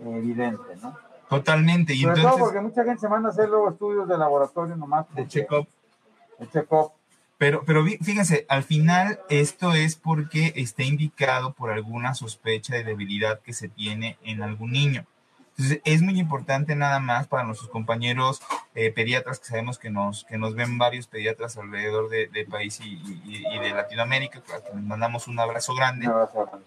evidente, 0.04 0.76
¿no? 0.82 0.96
Totalmente. 1.28 1.94
Y 1.94 2.02
Sobre 2.02 2.22
todo 2.22 2.38
porque 2.38 2.60
mucha 2.60 2.84
gente 2.84 3.00
se 3.00 3.08
manda 3.08 3.28
a 3.28 3.32
hacer 3.32 3.48
luego 3.48 3.70
estudios 3.70 4.08
de 4.08 4.18
laboratorio 4.18 4.76
nomás. 4.76 5.06
De 5.14 5.28
check-up. 5.28 5.68
De 6.38 6.48
check-up. 6.48 6.92
Pero, 7.36 7.62
pero 7.64 7.84
fíjense, 7.84 8.44
al 8.48 8.64
final 8.64 9.20
esto 9.28 9.72
es 9.72 9.94
porque 9.94 10.52
está 10.56 10.82
indicado 10.82 11.52
por 11.52 11.70
alguna 11.70 12.14
sospecha 12.14 12.74
de 12.74 12.82
debilidad 12.82 13.40
que 13.40 13.52
se 13.52 13.68
tiene 13.68 14.18
en 14.24 14.42
algún 14.42 14.72
niño. 14.72 15.06
Entonces, 15.58 15.80
es 15.84 16.02
muy 16.02 16.20
importante 16.20 16.76
nada 16.76 17.00
más 17.00 17.26
para 17.26 17.42
nuestros 17.42 17.68
compañeros 17.68 18.40
eh, 18.76 18.92
pediatras, 18.92 19.40
que 19.40 19.46
sabemos 19.46 19.76
que 19.76 19.90
nos, 19.90 20.24
que 20.24 20.38
nos 20.38 20.54
ven 20.54 20.78
varios 20.78 21.08
pediatras 21.08 21.58
alrededor 21.58 22.08
del 22.08 22.30
de 22.30 22.44
país 22.44 22.78
y, 22.80 23.00
y, 23.24 23.58
de 23.58 23.70
Latinoamérica, 23.70 24.40
a 24.54 24.74
les 24.76 24.84
mandamos 24.84 25.26
un 25.26 25.40
abrazo 25.40 25.74
grande. 25.74 26.08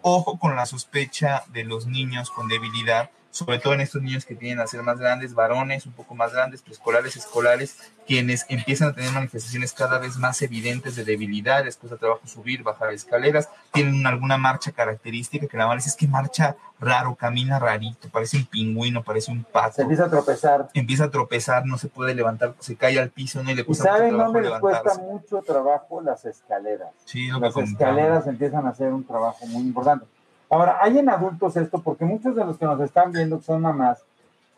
Ojo 0.01 0.37
con 0.37 0.57
la 0.57 0.65
sospecha 0.65 1.43
de 1.53 1.63
los 1.63 1.87
niños 1.87 2.29
con 2.31 2.49
debilidad 2.49 3.09
sobre 3.31 3.59
todo 3.59 3.73
en 3.73 3.81
estos 3.81 4.01
niños 4.01 4.25
que 4.25 4.35
tienen 4.35 4.59
a 4.59 4.67
ser 4.67 4.83
más 4.83 4.99
grandes, 4.99 5.33
varones 5.33 5.85
un 5.85 5.93
poco 5.93 6.15
más 6.15 6.33
grandes, 6.33 6.61
preescolares, 6.61 7.15
escolares, 7.15 7.77
quienes 8.05 8.45
empiezan 8.49 8.89
a 8.89 8.93
tener 8.93 9.11
manifestaciones 9.11 9.73
cada 9.73 9.97
vez 9.97 10.17
más 10.17 10.41
evidentes 10.41 10.95
de 10.95 11.05
debilidad, 11.05 11.63
después 11.63 11.91
de 11.91 11.97
trabajo 11.97 12.27
subir, 12.27 12.61
bajar 12.63 12.93
escaleras, 12.93 13.49
tienen 13.71 14.05
alguna 14.05 14.37
marcha 14.37 14.71
característica 14.71 15.47
que 15.47 15.57
la 15.57 15.73
dice 15.73 15.89
es 15.89 15.95
que 15.95 16.07
marcha 16.07 16.57
raro, 16.79 17.15
camina 17.15 17.59
rarito, 17.59 18.09
parece 18.09 18.37
un 18.37 18.45
pingüino, 18.45 19.03
parece 19.03 19.31
un 19.31 19.43
pato. 19.43 19.75
Se 19.75 19.81
empieza 19.83 20.05
a 20.05 20.09
tropezar. 20.09 20.69
Empieza 20.73 21.05
a 21.05 21.09
tropezar, 21.09 21.65
no 21.65 21.77
se 21.77 21.87
puede 21.87 22.13
levantar, 22.13 22.55
se 22.59 22.75
cae 22.75 22.99
al 22.99 23.09
piso, 23.09 23.41
no 23.43 23.53
le 23.53 23.63
cuesta 23.63 23.85
¿Saben 23.85 24.17
dónde 24.17 24.41
les 24.41 24.59
cuesta 24.59 24.95
mucho 24.95 25.41
trabajo? 25.41 26.01
Las 26.01 26.25
escaleras. 26.25 26.89
Sí, 27.05 27.29
Las 27.29 27.55
escaleras 27.55 28.27
empiezan 28.27 28.65
a 28.65 28.69
hacer 28.69 28.91
un 28.91 29.05
trabajo 29.05 29.45
muy 29.45 29.61
importante. 29.61 30.05
Ahora, 30.51 30.79
hay 30.81 30.99
en 30.99 31.09
adultos 31.09 31.55
esto, 31.55 31.81
porque 31.81 32.03
muchos 32.03 32.35
de 32.35 32.43
los 32.43 32.57
que 32.57 32.65
nos 32.65 32.79
están 32.81 33.13
viendo, 33.13 33.39
que 33.39 33.45
son 33.45 33.61
mamás, 33.61 34.03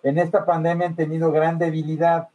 en 0.01 0.17
esta 0.17 0.43
pandemia 0.43 0.87
han 0.87 0.95
tenido 0.95 1.31
gran 1.31 1.59
debilidad 1.59 2.29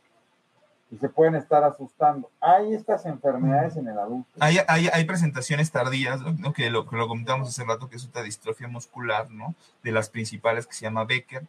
y 0.93 0.97
se 0.97 1.09
pueden 1.09 1.35
estar 1.35 1.65
asustando. 1.65 2.31
¿Hay 2.41 2.73
estas 2.73 3.05
enfermedades 3.05 3.77
en 3.77 3.89
el 3.89 3.99
adulto? 3.99 4.31
Hay, 4.39 4.59
hay, 4.69 4.89
hay 4.93 5.05
presentaciones 5.05 5.73
tardías, 5.73 6.21
¿no? 6.21 6.53
que, 6.53 6.71
lo, 6.71 6.87
lo 6.91 7.09
comentamos 7.09 7.49
hace 7.49 7.65
rato, 7.65 7.89
que 7.89 7.97
es 7.97 8.05
una 8.05 8.23
distrofia 8.23 8.69
muscular, 8.69 9.29
¿no? 9.29 9.55
De 9.83 9.91
las 9.91 10.09
principales 10.09 10.65
que 10.67 10.75
se 10.75 10.83
llama 10.83 11.05
Becker 11.05 11.45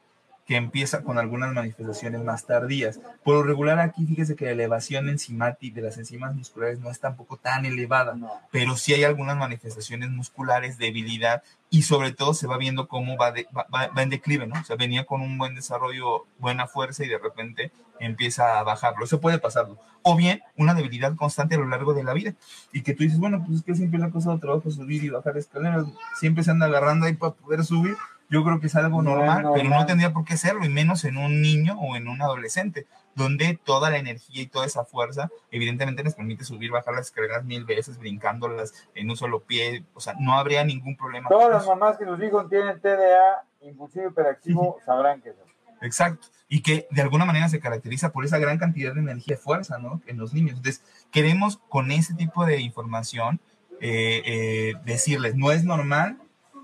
que 0.49 0.55
empieza 0.55 1.03
con 1.03 1.19
algunas 1.19 1.53
manifestaciones 1.53 2.23
más 2.23 2.47
tardías. 2.47 2.99
Por 3.23 3.35
lo 3.35 3.43
regular 3.43 3.77
aquí, 3.77 4.07
fíjese 4.07 4.35
que 4.35 4.45
la 4.45 4.51
elevación 4.51 5.07
enzimática 5.07 5.75
de 5.75 5.83
las 5.83 5.99
enzimas 5.99 6.33
musculares 6.33 6.79
no 6.79 6.89
es 6.89 6.99
tampoco 6.99 7.37
tan 7.37 7.67
elevada, 7.67 8.17
pero 8.49 8.75
sí 8.75 8.95
hay 8.95 9.03
algunas 9.03 9.37
manifestaciones 9.37 10.09
musculares, 10.09 10.79
debilidad, 10.79 11.43
y 11.69 11.83
sobre 11.83 12.13
todo 12.13 12.33
se 12.33 12.47
va 12.47 12.57
viendo 12.57 12.87
cómo 12.87 13.15
va, 13.15 13.31
va, 13.31 14.01
en 14.01 14.09
declive, 14.09 14.47
¿no? 14.47 14.59
O 14.59 14.63
sea, 14.63 14.75
venía 14.75 15.05
con 15.05 15.21
un 15.21 15.37
buen 15.37 15.53
desarrollo, 15.53 16.25
buena 16.39 16.65
fuerza 16.65 17.05
y 17.05 17.09
de 17.09 17.19
repente 17.19 17.71
empieza 17.99 18.57
a 18.57 18.63
bajarlo. 18.63 19.05
Eso 19.05 19.21
puede 19.21 19.37
pasarlo. 19.37 19.77
O 20.01 20.15
bien 20.15 20.41
una 20.57 20.73
debilidad 20.73 21.15
constante 21.15 21.53
a 21.53 21.59
lo 21.59 21.67
largo 21.67 21.93
de 21.93 22.03
la 22.03 22.13
vida 22.13 22.33
y 22.73 22.81
que 22.81 22.95
tú 22.95 23.03
dices, 23.03 23.19
bueno, 23.19 23.43
pues 23.45 23.59
es 23.59 23.63
que 23.63 23.75
siempre 23.75 23.99
le 23.99 24.05
ha 24.05 24.09
costado 24.09 24.39
trabajo 24.39 24.71
subir 24.71 25.03
y 25.03 25.09
bajar 25.09 25.37
escaleras, 25.37 25.85
siempre 26.19 26.43
se 26.43 26.49
anda 26.49 26.65
agarrando 26.65 27.05
ahí 27.05 27.13
para 27.13 27.33
poder 27.33 27.63
subir 27.63 27.95
yo 28.29 28.43
creo 28.43 28.59
que 28.59 28.67
es 28.67 28.75
algo 28.75 29.01
normal, 29.01 29.49
pero 29.53 29.69
no 29.69 29.85
tendría 29.85 30.13
por 30.13 30.23
qué 30.23 30.37
serlo, 30.37 30.63
y 30.63 30.69
menos 30.69 31.03
en 31.03 31.17
un 31.17 31.41
niño 31.41 31.79
o 31.79 31.95
en 31.95 32.07
un 32.07 32.21
adolescente, 32.21 32.85
donde 33.15 33.59
toda 33.63 33.89
la 33.89 33.97
energía 33.97 34.43
y 34.43 34.47
toda 34.47 34.65
esa 34.65 34.85
fuerza, 34.85 35.29
evidentemente, 35.51 36.03
les 36.03 36.15
permite 36.15 36.45
subir, 36.45 36.71
bajar 36.71 36.93
las 36.93 37.07
escaleras 37.07 37.43
mil 37.43 37.65
veces, 37.65 37.97
brincándolas 37.97 38.87
en 38.93 39.09
un 39.09 39.17
solo 39.17 39.41
pie, 39.41 39.83
o 39.93 39.99
sea, 39.99 40.13
no 40.19 40.33
habría 40.33 40.63
ningún 40.63 40.95
problema. 40.95 41.27
Todas 41.27 41.49
las 41.49 41.65
mamás 41.65 41.97
que 41.97 42.05
sus 42.05 42.21
hijos 42.21 42.47
tienen 42.49 42.79
TDA, 42.79 43.43
impulsivo 43.61 44.09
hiperactivo, 44.09 44.77
sabrán 44.85 45.21
que 45.21 45.29
eso. 45.29 45.43
Exacto. 45.81 46.27
Y 46.47 46.61
que 46.61 46.87
de 46.91 47.01
alguna 47.01 47.25
manera 47.25 47.47
se 47.49 47.59
caracteriza 47.59 48.11
por 48.11 48.25
esa 48.25 48.37
gran 48.37 48.57
cantidad 48.57 48.93
de 48.93 48.99
energía 48.99 49.35
y 49.35 49.37
fuerza, 49.37 49.77
¿no? 49.77 50.01
En 50.07 50.17
los 50.17 50.33
niños. 50.33 50.57
Entonces, 50.57 50.83
queremos 51.11 51.57
con 51.69 51.91
ese 51.91 52.13
tipo 52.15 52.45
de 52.45 52.59
información 52.59 53.39
eh, 53.79 54.21
eh, 54.25 54.73
decirles, 54.83 55.35
no 55.35 55.51
es 55.51 55.63
normal 55.63 56.17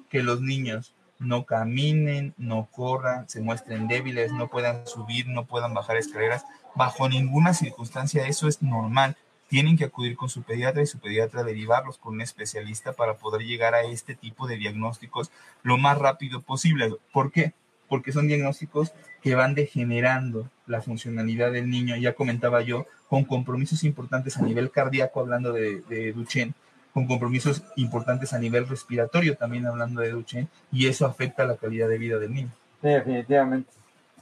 que 0.10 0.22
los 0.22 0.42
niños 0.42 0.95
no 1.20 1.46
caminen, 1.46 2.34
no 2.38 2.68
corran, 2.72 3.28
se 3.30 3.42
muestren 3.42 3.88
débiles, 3.88 4.32
no 4.32 4.50
puedan 4.50 4.86
subir, 4.88 5.28
no 5.28 5.46
puedan 5.46 5.74
bajar 5.74 5.98
escaleras. 5.98 6.46
Bajo 6.76 7.08
ninguna 7.08 7.54
circunstancia 7.54 8.28
eso 8.28 8.48
es 8.48 8.62
normal. 8.62 9.16
Tienen 9.48 9.78
que 9.78 9.86
acudir 9.86 10.16
con 10.16 10.30
su 10.30 10.44
pediatra 10.44 10.82
y 10.82 10.88
su 10.88 11.00
pediatra 11.00 11.44
derivarlos 11.44 11.98
con 11.98 12.16
un 12.16 12.22
especialista 12.22 12.94
para 12.94 13.18
poder 13.18 13.44
llegar 13.44 13.76
a 13.76 13.84
este 13.84 14.16
tipo 14.16 14.48
de 14.48 14.58
diagnósticos 14.58 15.32
lo 15.64 15.78
más 15.78 15.98
rápido 15.98 16.42
posible. 16.42 16.94
¿Por 17.14 17.32
qué? 17.32 17.54
Porque 17.88 18.12
son 18.12 18.28
diagnósticos 18.28 18.94
que 19.22 19.36
van 19.36 19.54
degenerando 19.54 20.50
la 20.66 20.82
funcionalidad 20.82 21.52
del 21.52 21.70
niño. 21.70 21.96
Ya 21.96 22.16
comentaba 22.16 22.62
yo, 22.62 22.88
con 23.08 23.24
compromisos 23.24 23.84
importantes 23.84 24.38
a 24.38 24.42
nivel 24.42 24.72
cardíaco, 24.72 25.20
hablando 25.20 25.54
de, 25.54 25.82
de 25.82 26.12
Duchenne, 26.12 26.56
con 26.96 27.08
compromisos 27.08 27.62
importantes 27.76 28.32
a 28.32 28.40
nivel 28.40 28.70
respiratorio, 28.70 29.36
también 29.36 29.68
hablando 29.68 30.00
de 30.00 30.12
Duchenne, 30.12 30.48
y 30.72 30.88
eso 30.88 31.06
afecta 31.06 31.44
la 31.44 31.58
calidad 31.58 31.90
de 31.90 31.98
vida 31.98 32.18
del 32.20 32.34
niño. 32.34 32.52
Sí, 32.82 32.88
definitivamente. 32.88 33.70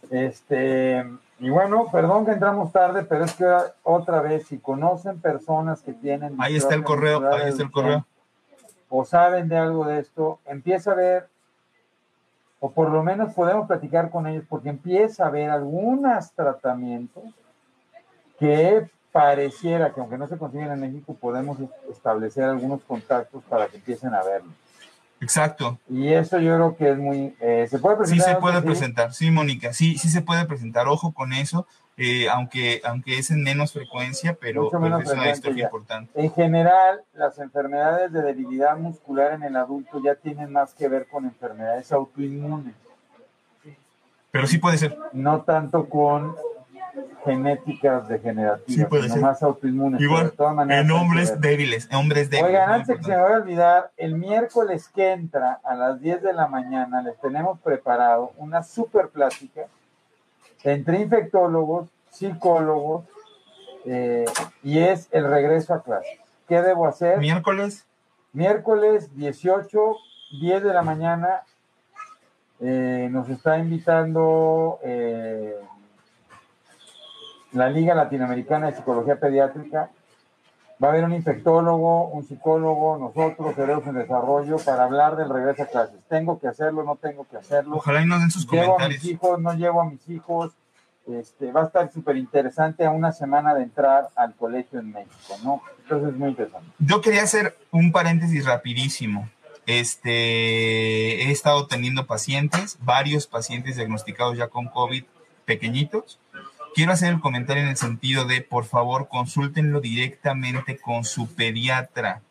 Este, 0.09 1.05
y 1.37 1.49
bueno, 1.51 1.85
perdón 1.91 2.25
que 2.25 2.31
entramos 2.31 2.71
tarde, 2.71 3.03
pero 3.03 3.25
es 3.25 3.33
que 3.35 3.45
otra 3.83 4.21
vez, 4.21 4.47
si 4.47 4.57
conocen 4.57 5.21
personas 5.21 5.83
que 5.83 5.93
tienen... 5.93 6.35
Ahí 6.39 6.55
está 6.55 6.73
el 6.73 6.83
correo, 6.83 7.31
ahí 7.31 7.49
está 7.49 7.61
el 7.61 7.69
correo. 7.69 8.07
O 8.89 9.05
saben 9.05 9.49
de 9.49 9.57
algo 9.57 9.85
de 9.85 9.99
esto, 9.99 10.39
empieza 10.47 10.93
a 10.93 10.95
ver, 10.95 11.27
o 12.59 12.71
por 12.71 12.89
lo 12.89 13.03
menos 13.03 13.35
podemos 13.35 13.67
platicar 13.67 14.09
con 14.09 14.25
ellos, 14.25 14.45
porque 14.49 14.69
empieza 14.69 15.25
a 15.25 15.27
haber 15.27 15.51
algunos 15.51 16.31
tratamientos 16.31 17.23
que 18.39 18.89
pareciera 19.13 19.93
que 19.93 20.01
aunque 20.01 20.17
no 20.17 20.27
se 20.27 20.37
consiguen 20.37 20.71
en 20.71 20.81
México, 20.81 21.15
podemos 21.17 21.57
establecer 21.89 22.45
algunos 22.45 22.81
contactos 22.83 23.43
para 23.47 23.67
que 23.67 23.77
empiecen 23.77 24.13
a 24.13 24.23
verlo. 24.23 24.51
Exacto. 25.21 25.77
Y 25.87 26.09
eso 26.09 26.39
yo 26.39 26.55
creo 26.55 26.75
que 26.75 26.89
es 26.89 26.97
muy... 26.97 27.33
Eh, 27.39 27.67
¿Se 27.69 27.79
puede 27.79 27.95
presentar? 27.95 28.27
Sí 28.27 28.33
se 28.33 28.41
puede 28.41 28.61
presentar, 28.61 29.13
sí, 29.13 29.31
Mónica, 29.31 29.71
sí, 29.71 29.97
sí 29.97 30.09
se 30.09 30.21
puede 30.21 30.45
presentar, 30.45 30.87
ojo 30.87 31.13
con 31.13 31.31
eso, 31.31 31.65
eh, 31.95 32.27
aunque, 32.27 32.81
aunque 32.83 33.19
es 33.19 33.29
en 33.29 33.43
menos 33.43 33.71
frecuencia, 33.71 34.35
pero 34.41 34.63
Mucho 34.63 34.79
pues, 34.79 34.91
menos 34.91 35.03
es 35.03 35.11
una 35.11 35.29
historia 35.29 35.65
importante. 35.65 36.19
En 36.19 36.33
general, 36.33 37.01
las 37.13 37.37
enfermedades 37.37 38.11
de 38.11 38.23
debilidad 38.23 38.75
muscular 38.77 39.33
en 39.33 39.43
el 39.43 39.55
adulto 39.55 40.01
ya 40.03 40.15
tienen 40.15 40.51
más 40.51 40.73
que 40.73 40.87
ver 40.87 41.07
con 41.07 41.25
enfermedades 41.25 41.91
autoinmunes, 41.91 42.73
Pero 44.31 44.47
sí 44.47 44.57
puede 44.57 44.79
ser. 44.79 44.97
no 45.13 45.43
tanto 45.43 45.87
con 45.87 46.35
genéticas 47.23 48.07
degenerativas, 48.07 48.75
Sí, 48.75 48.85
puede 48.85 49.03
sino 49.03 49.13
ser. 49.15 49.23
más 49.23 49.43
autoinmunes. 49.43 50.01
Igual, 50.01 50.25
de 50.25 50.31
todas 50.31 50.55
maneras 50.55 50.85
en 50.85 50.91
hombres 50.91 51.39
débiles, 51.41 51.87
en 51.89 51.97
hombres 51.97 52.29
débiles. 52.29 52.49
Oigan, 52.49 52.69
antes 52.69 52.97
que 52.97 53.03
se 53.03 53.09
me 53.11 53.17
vaya 53.17 53.35
a 53.35 53.39
olvidar, 53.39 53.91
el 53.97 54.15
miércoles 54.15 54.89
que 54.93 55.11
entra 55.11 55.59
a 55.63 55.75
las 55.75 56.01
10 56.01 56.21
de 56.21 56.33
la 56.33 56.47
mañana 56.47 57.01
les 57.01 57.19
tenemos 57.19 57.59
preparado 57.59 58.31
una 58.37 58.63
super 58.63 59.09
plática 59.09 59.61
entre 60.63 61.01
infectólogos, 61.01 61.89
psicólogos, 62.09 63.05
eh, 63.85 64.25
y 64.63 64.79
es 64.79 65.07
el 65.11 65.29
regreso 65.29 65.73
a 65.73 65.83
clase. 65.83 66.19
¿Qué 66.47 66.61
debo 66.61 66.87
hacer? 66.87 67.19
Miércoles, 67.19 67.85
Miércoles 68.31 69.15
18, 69.15 69.95
10 70.41 70.63
de 70.63 70.73
la 70.73 70.81
mañana, 70.81 71.41
eh, 72.59 73.07
nos 73.11 73.29
está 73.29 73.57
invitando 73.57 74.79
eh, 74.83 75.55
la 77.53 77.69
Liga 77.69 77.95
Latinoamericana 77.95 78.67
de 78.67 78.75
Psicología 78.75 79.19
Pediátrica. 79.19 79.89
Va 80.83 80.87
a 80.87 80.91
haber 80.91 81.05
un 81.05 81.13
infectólogo, 81.13 82.07
un 82.09 82.25
psicólogo, 82.25 82.97
nosotros, 82.97 83.55
Cerebros 83.55 83.87
en 83.87 83.93
Desarrollo, 83.93 84.57
para 84.57 84.83
hablar 84.83 85.15
del 85.15 85.29
regreso 85.29 85.63
a 85.63 85.65
clases. 85.67 85.99
¿Tengo 86.09 86.39
que 86.39 86.47
hacerlo? 86.47 86.83
¿No 86.83 86.95
tengo 86.95 87.25
que 87.29 87.37
hacerlo? 87.37 87.77
ojalá 87.77 88.01
y 88.01 88.05
nos 88.05 88.19
den 88.19 88.31
sus 88.31 88.49
¿Llevo 88.49 88.79
a 88.79 88.87
mis 88.89 89.05
hijos? 89.05 89.39
¿No 89.39 89.53
llevo 89.53 89.81
a 89.81 89.85
mis 89.85 90.09
hijos? 90.09 90.51
Este, 91.07 91.51
va 91.51 91.63
a 91.63 91.65
estar 91.65 91.91
súper 91.91 92.17
interesante 92.17 92.85
a 92.85 92.91
una 92.91 93.11
semana 93.11 93.53
de 93.53 93.63
entrar 93.63 94.09
al 94.15 94.35
colegio 94.35 94.79
en 94.79 94.91
México, 94.91 95.35
¿no? 95.43 95.61
Entonces 95.83 96.09
es 96.09 96.15
muy 96.17 96.29
interesante. 96.29 96.67
Yo 96.79 97.01
quería 97.01 97.23
hacer 97.23 97.57
un 97.71 97.91
paréntesis 97.91 98.45
rapidísimo. 98.45 99.29
Este, 99.65 101.23
he 101.23 101.31
estado 101.31 101.67
teniendo 101.67 102.05
pacientes, 102.07 102.77
varios 102.81 103.27
pacientes 103.27 103.75
diagnosticados 103.75 104.37
ya 104.37 104.47
con 104.47 104.67
COVID 104.67 105.03
pequeñitos. 105.45 106.19
Quiero 106.75 106.91
hacer 106.91 107.13
el 107.13 107.19
comentario 107.19 107.63
en 107.63 107.69
el 107.69 107.77
sentido 107.77 108.25
de, 108.25 108.41
por 108.41 108.65
favor, 108.65 109.07
consúltenlo 109.07 109.79
directamente 109.79 110.77
con 110.77 111.05
su 111.05 111.27
pediatra. 111.27 112.21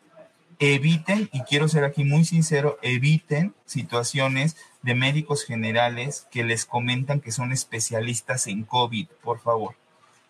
Eviten, 0.59 1.29
y 1.31 1.41
quiero 1.41 1.67
ser 1.67 1.83
aquí 1.83 2.03
muy 2.03 2.25
sincero, 2.25 2.77
eviten 2.81 3.53
situaciones 3.65 4.57
de 4.81 4.95
médicos 4.95 5.45
generales 5.45 6.27
que 6.29 6.43
les 6.43 6.65
comentan 6.65 7.21
que 7.21 7.31
son 7.31 7.51
especialistas 7.51 8.47
en 8.47 8.63
COVID, 8.63 9.07
por 9.23 9.39
favor. 9.39 9.75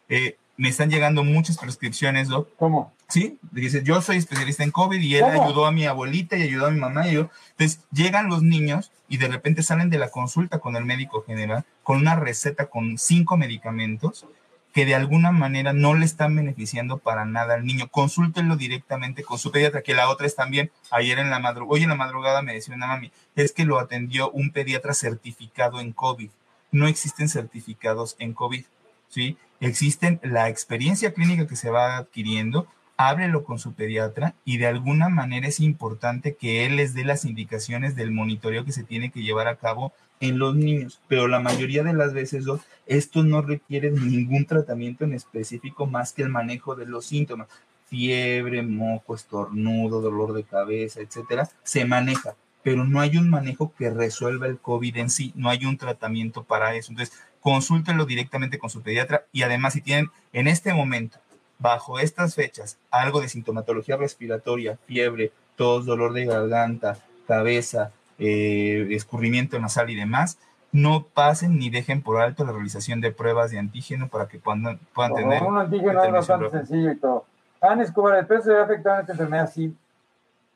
Eh, 0.09 0.37
me 0.57 0.69
están 0.69 0.91
llegando 0.91 1.23
muchas 1.23 1.57
prescripciones, 1.57 2.27
Doc, 2.27 2.49
¿Cómo? 2.57 2.93
Sí, 3.13 3.37
dice, 3.51 3.83
yo 3.83 4.01
soy 4.01 4.17
especialista 4.17 4.63
en 4.63 4.71
COVID 4.71 4.99
y 4.99 5.17
él 5.17 5.21
¿Cómo? 5.21 5.43
ayudó 5.43 5.65
a 5.67 5.71
mi 5.71 5.85
abuelita 5.85 6.35
y 6.35 6.41
ayudó 6.41 6.65
a 6.65 6.71
mi 6.71 6.79
mamá. 6.79 7.07
Y 7.07 7.13
yo. 7.13 7.29
Entonces, 7.51 7.79
llegan 7.91 8.27
los 8.27 8.41
niños 8.41 8.91
y 9.07 9.17
de 9.17 9.27
repente 9.27 9.61
salen 9.61 9.91
de 9.91 9.99
la 9.99 10.09
consulta 10.09 10.57
con 10.57 10.75
el 10.75 10.83
médico 10.83 11.23
general 11.23 11.63
con 11.83 11.97
una 11.97 12.15
receta 12.15 12.71
con 12.71 12.97
cinco 12.97 13.37
medicamentos 13.37 14.25
que 14.73 14.87
de 14.87 14.95
alguna 14.95 15.31
manera 15.31 15.73
no 15.73 15.93
le 15.93 16.05
están 16.05 16.35
beneficiando 16.35 16.97
para 16.97 17.23
nada 17.23 17.53
al 17.53 17.67
niño. 17.67 17.87
Consúltenlo 17.87 18.55
directamente 18.55 19.21
con 19.21 19.37
su 19.37 19.51
pediatra, 19.51 19.83
que 19.83 19.93
la 19.93 20.09
otra 20.09 20.25
es 20.25 20.35
también, 20.35 20.71
ayer 20.89 21.19
en 21.19 21.29
la 21.29 21.37
madrugada, 21.37 21.71
hoy 21.71 21.83
en 21.83 21.89
la 21.89 21.95
madrugada 21.95 22.41
me 22.41 22.55
decía 22.55 22.73
una 22.73 22.87
mami, 22.87 23.11
es 23.35 23.51
que 23.51 23.63
lo 23.63 23.77
atendió 23.77 24.31
un 24.31 24.49
pediatra 24.49 24.95
certificado 24.95 25.79
en 25.79 25.93
COVID. 25.93 26.31
No 26.71 26.87
existen 26.87 27.29
certificados 27.29 28.15
en 28.17 28.33
COVID, 28.33 28.65
¿sí? 29.07 29.37
Existen 29.59 30.19
la 30.23 30.49
experiencia 30.49 31.13
clínica 31.13 31.45
que 31.45 31.55
se 31.55 31.69
va 31.69 31.97
adquiriendo, 31.97 32.67
háblelo 32.97 33.43
con 33.43 33.59
su 33.59 33.73
pediatra 33.73 34.35
y 34.45 34.57
de 34.57 34.67
alguna 34.67 35.09
manera 35.09 35.47
es 35.47 35.59
importante 35.59 36.35
que 36.35 36.65
él 36.65 36.75
les 36.75 36.93
dé 36.93 37.03
las 37.03 37.25
indicaciones 37.25 37.95
del 37.95 38.11
monitoreo 38.11 38.65
que 38.65 38.71
se 38.71 38.83
tiene 38.83 39.11
que 39.11 39.23
llevar 39.23 39.47
a 39.47 39.55
cabo 39.55 39.93
en 40.19 40.39
los 40.39 40.55
niños, 40.55 41.01
pero 41.07 41.27
la 41.27 41.39
mayoría 41.39 41.83
de 41.83 41.93
las 41.93 42.13
veces, 42.13 42.45
esto 42.85 43.23
no 43.23 43.41
requiere 43.41 43.91
ningún 43.91 44.45
tratamiento 44.45 45.03
en 45.03 45.13
específico 45.13 45.85
más 45.85 46.13
que 46.13 46.21
el 46.21 46.29
manejo 46.29 46.75
de 46.75 46.85
los 46.85 47.05
síntomas. 47.05 47.49
Fiebre, 47.87 48.63
moco, 48.63 49.15
estornudo, 49.15 50.01
dolor 50.01 50.33
de 50.33 50.43
cabeza, 50.43 51.01
etcétera, 51.01 51.49
se 51.63 51.85
maneja, 51.85 52.35
pero 52.63 52.85
no 52.85 53.01
hay 53.01 53.17
un 53.17 53.29
manejo 53.29 53.73
que 53.77 53.89
resuelva 53.89 54.47
el 54.47 54.59
COVID 54.59 54.95
en 54.97 55.09
sí, 55.09 55.33
no 55.35 55.49
hay 55.49 55.65
un 55.65 55.77
tratamiento 55.77 56.43
para 56.43 56.73
eso. 56.75 56.91
Entonces, 56.91 57.15
consúltenlo 57.41 58.05
directamente 58.05 58.57
con 58.57 58.69
su 58.69 58.81
pediatra 58.81 59.25
y 59.33 59.43
además 59.43 59.73
si 59.73 59.81
tienen 59.81 60.09
en 60.31 60.47
este 60.47 60.73
momento, 60.73 61.19
bajo 61.63 61.97
estas 61.97 62.35
fechas, 62.35 62.77
algo 62.91 63.21
de 63.21 63.29
sintomatología 63.29 63.95
respiratoria, 63.95 64.77
fiebre, 64.85 65.31
tos, 65.55 65.85
dolor 65.85 66.11
de 66.11 66.25
garganta, 66.25 66.97
cabeza, 67.25 67.91
eh, 68.19 68.85
escurrimiento 68.91 69.57
nasal 69.59 69.89
y 69.89 69.95
demás, 69.95 70.37
no 70.73 71.05
pasen 71.13 71.57
ni 71.57 71.69
dejen 71.69 72.01
por 72.01 72.21
alto 72.21 72.43
la 72.43 72.51
realización 72.51 72.99
de 72.99 73.13
pruebas 73.13 73.49
de 73.49 73.59
antígeno 73.59 74.09
para 74.09 74.27
que 74.27 74.39
puedan, 74.39 74.77
puedan 74.93 75.15
tener 75.15 75.41
un 75.41 75.57
antígeno 75.57 76.03
es 76.03 76.11
bastante 76.11 76.49
sencillo 76.49 76.91
y 76.91 76.97
todo. 76.97 77.25
Ana 77.61 77.83
Escobar, 77.83 78.19
¿el 78.19 78.27
peso 78.27 78.43
se 78.43 78.53
ve 78.53 78.61
afectado 78.61 78.95
en 78.95 79.01
esta 79.01 79.13
enfermedad? 79.13 79.49
Sí, 79.49 79.73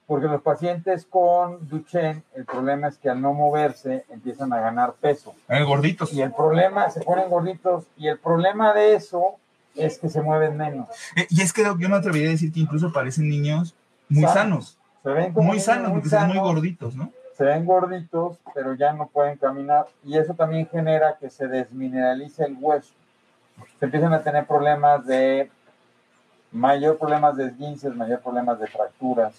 porque 0.07 0.27
los 0.27 0.41
pacientes 0.41 1.05
con 1.05 1.69
Duchenne, 1.69 2.23
el 2.35 2.43
problema 2.43 2.89
es 2.89 2.97
que 2.97 3.09
al 3.09 3.21
no 3.21 3.31
moverse 3.31 4.03
empiezan 4.09 4.51
a 4.51 4.59
ganar 4.59 4.95
peso. 4.99 5.33
Eh, 5.47 5.63
gorditos. 5.63 6.11
Y 6.11 6.21
el 6.21 6.33
problema, 6.33 6.89
se 6.89 6.99
ponen 6.99 7.29
gorditos, 7.29 7.85
y 7.95 8.09
el 8.09 8.19
problema 8.19 8.73
de 8.73 8.95
eso 8.95 9.37
es 9.77 9.97
que 9.99 10.09
se 10.09 10.21
mueven 10.21 10.57
menos. 10.57 10.87
Eh, 11.15 11.27
y 11.29 11.41
es 11.41 11.53
que 11.53 11.63
yo 11.63 11.89
me 11.89 11.95
atrevería 11.95 12.29
a 12.29 12.31
decir 12.31 12.51
que 12.51 12.59
incluso 12.59 12.91
parecen 12.91 13.29
niños 13.29 13.75
muy 14.09 14.23
Sanos. 14.23 14.33
sanos, 14.35 14.77
Se 15.03 15.09
ven 15.09 15.33
como 15.33 15.47
muy 15.47 15.59
sanos, 15.59 15.91
porque 15.91 16.09
son 16.09 16.27
muy 16.27 16.39
gorditos, 16.39 16.95
¿no? 16.95 17.11
se 17.37 17.43
ven 17.43 17.65
gorditos, 17.65 18.39
pero 18.55 18.73
ya 18.73 18.93
no 18.93 19.07
pueden 19.07 19.37
caminar 19.37 19.85
y 20.03 20.17
eso 20.17 20.33
también 20.33 20.67
genera 20.67 21.17
que 21.19 21.29
se 21.29 21.47
desmineralice 21.47 22.43
el 22.43 22.57
hueso. 22.59 22.93
Se 23.79 23.85
empiezan 23.85 24.11
a 24.13 24.23
tener 24.23 24.47
problemas 24.47 25.05
de 25.05 25.51
mayor 26.51 26.97
problemas 26.97 27.37
de 27.37 27.45
esguinces, 27.45 27.93
mayor 27.95 28.21
problemas 28.21 28.59
de 28.59 28.65
fracturas 28.65 29.35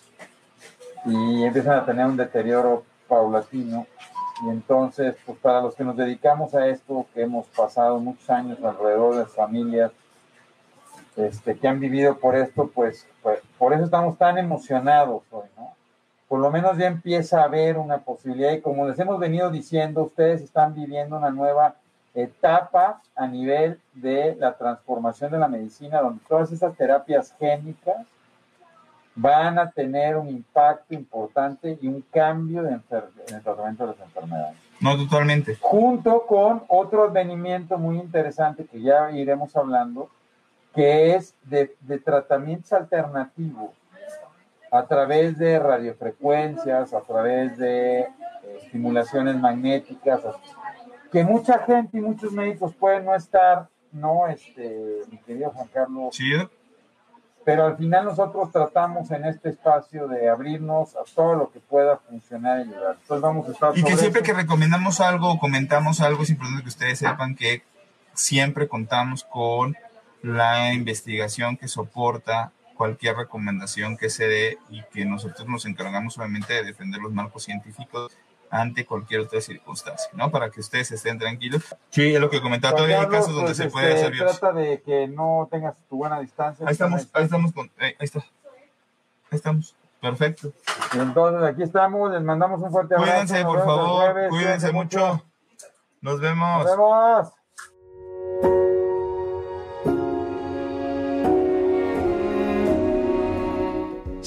y 1.05 1.43
empiezan 1.43 1.81
a 1.81 1.85
tener 1.85 2.07
un 2.07 2.17
deterioro 2.17 2.85
paulatino. 3.09 3.85
Y 4.45 4.51
entonces, 4.51 5.17
pues 5.27 5.37
para 5.39 5.61
los 5.61 5.75
que 5.75 5.83
nos 5.83 5.97
dedicamos 5.97 6.55
a 6.55 6.69
esto, 6.69 7.05
que 7.13 7.23
hemos 7.23 7.47
pasado 7.49 7.99
muchos 7.99 8.31
años 8.31 8.63
alrededor 8.63 9.15
de 9.15 9.21
las 9.23 9.35
familias 9.35 9.91
este, 11.19 11.57
que 11.59 11.69
han 11.69 11.81
vivido 11.81 12.17
por 12.19 12.37
esto, 12.37 12.71
pues, 12.75 13.07
pues 13.23 13.41
por 13.59 13.73
eso 13.73 13.85
estamos 13.85 14.17
tan 14.17 14.39
emocionados 14.39 15.23
hoy, 15.31 15.47
¿no? 15.57 15.73
por 16.29 16.41
lo 16.41 16.51
menos 16.51 16.77
ya 16.77 16.87
empieza 16.87 17.41
a 17.41 17.45
haber 17.45 17.79
una 17.79 17.99
posibilidad 17.99 18.53
y 18.53 18.61
como 18.61 18.87
les 18.87 18.99
hemos 18.99 19.19
venido 19.19 19.51
diciendo, 19.51 20.05
ustedes 20.05 20.43
están 20.43 20.75
viviendo 20.75 21.17
una 21.17 21.31
nueva 21.31 21.75
etapa 22.15 23.01
a 23.17 23.27
nivel 23.27 23.81
de 23.95 24.37
la 24.39 24.57
transformación 24.57 25.33
de 25.33 25.39
la 25.39 25.49
medicina, 25.49 26.01
donde 26.01 26.23
todas 26.29 26.53
esas 26.53 26.77
terapias 26.77 27.35
génicas 27.39 28.07
van 29.15 29.59
a 29.59 29.71
tener 29.71 30.17
un 30.17 30.29
impacto 30.29 30.95
importante 30.95 31.79
y 31.81 31.89
un 31.89 32.03
cambio 32.13 32.67
en 32.67 32.75
el 32.75 32.83
tratamiento 32.83 33.87
de 33.87 33.93
las 33.93 34.01
enfermedades. 34.01 34.57
No, 34.81 34.97
totalmente. 34.97 35.57
Junto 35.61 36.25
con 36.27 36.63
otro 36.69 37.05
advenimiento 37.05 37.79
muy 37.79 37.99
interesante 37.99 38.65
que 38.67 38.81
ya 38.81 39.11
iremos 39.11 39.57
hablando, 39.57 40.09
que 40.75 41.15
es 41.15 41.35
de, 41.45 41.75
de 41.81 41.99
tratamientos 41.99 42.73
alternativos 42.73 43.71
a 44.71 44.87
través 44.87 45.39
de 45.39 45.59
radiofrecuencias, 45.59 46.93
a 46.93 47.01
través 47.01 47.57
de 47.57 48.01
eh, 48.01 48.09
estimulaciones 48.63 49.37
magnéticas, 49.37 50.21
que 51.11 51.25
mucha 51.25 51.59
gente 51.61 51.99
y 51.99 52.01
muchos 52.01 52.33
médicos 52.33 52.75
pueden 52.75 53.07
no 53.07 53.15
estar, 53.15 53.69
no, 53.93 54.27
este, 54.29 55.03
mi 55.11 55.19
querido 55.19 55.51
Juan 55.51 55.69
Carlos. 55.69 56.15
Sí. 56.15 56.33
Pero 57.45 57.65
al 57.65 57.79
final 57.79 58.05
nosotros 58.05 58.53
tratamos 58.53 59.11
en 59.11 59.25
este 59.25 59.49
espacio 59.49 60.07
de 60.07 60.29
abrirnos 60.29 60.95
a 60.97 61.05
todo 61.15 61.35
lo 61.35 61.51
que 61.51 61.61
pueda 61.61 61.97
funcionar 61.97 62.59
y 62.59 62.63
ayudar. 62.65 62.99
Entonces 63.01 63.23
vamos 63.23 63.49
a 63.49 63.53
estar. 63.53 63.79
Y 63.79 63.83
que 63.83 63.97
siempre 63.97 64.23
que 64.23 64.35
recomendamos 64.35 65.01
algo 65.01 65.33
o 65.33 65.39
comentamos 65.39 66.03
algo, 66.03 66.25
es 66.25 66.31
importante 66.31 66.63
que 66.63 66.69
ustedes 66.69 66.99
sepan 66.99 67.35
que 67.35 67.63
siempre 68.13 68.69
contamos 68.69 69.25
con 69.25 69.75
la 70.23 70.73
investigación 70.73 71.57
que 71.57 71.69
soporta 71.69 72.53
cualquier 72.77 73.17
recomendación 73.17 73.97
que 73.97 74.09
se 74.09 74.29
dé 74.29 74.59
y 74.71 74.83
que 74.85 75.05
nosotros 75.05 75.47
nos 75.49 75.67
encargamos 75.67 76.17
obviamente 76.17 76.55
de 76.55 76.63
defender 76.63 77.01
los 77.01 77.13
marcos 77.13 77.43
científicos 77.43 78.17
ante 78.51 78.87
cualquier 78.87 79.21
otra 79.21 79.41
circunstancia, 79.41 80.09
¿no? 80.15 80.31
Para 80.31 80.51
que 80.51 80.61
ustedes 80.61 80.91
estén 80.93 81.19
tranquilos. 81.19 81.63
Sí, 81.91 82.15
es 82.15 82.21
lo 82.21 82.31
que 82.31 82.41
comentaba, 82.41 82.77
todavía 82.77 83.01
hay 83.01 83.09
casos 83.09 83.35
donde 83.35 83.47
pues, 83.47 83.57
se 83.57 83.69
puede 83.69 83.95
este, 83.95 84.07
hacer. 84.07 84.39
Trata 84.39 84.53
de 84.53 84.81
que 84.81 85.07
no 85.09 85.49
tengas 85.51 85.77
tu 85.89 85.97
buena 85.97 86.21
distancia. 86.21 86.67
Ahí 86.67 86.73
estamos, 86.73 87.09
ahí 87.13 87.25
estamos, 87.25 87.53
con, 87.53 87.71
ahí, 87.79 87.89
ahí 87.99 88.05
está. 88.05 88.21
Ahí 88.21 89.37
estamos, 89.37 89.75
perfecto. 90.01 90.53
Entonces, 90.95 91.43
aquí 91.43 91.63
estamos, 91.63 92.11
les 92.13 92.23
mandamos 92.23 92.63
un 92.63 92.71
fuerte 92.71 92.95
abrazo. 92.95 93.13
Cuídense, 93.13 93.45
por 93.45 93.65
favor, 93.65 94.13
jueves, 94.13 94.29
cuídense 94.31 94.73
mucho. 94.73 95.23
Nos 96.01 96.21
vemos. 96.21 96.65
Nos 96.65 96.77
vemos. 96.77 97.38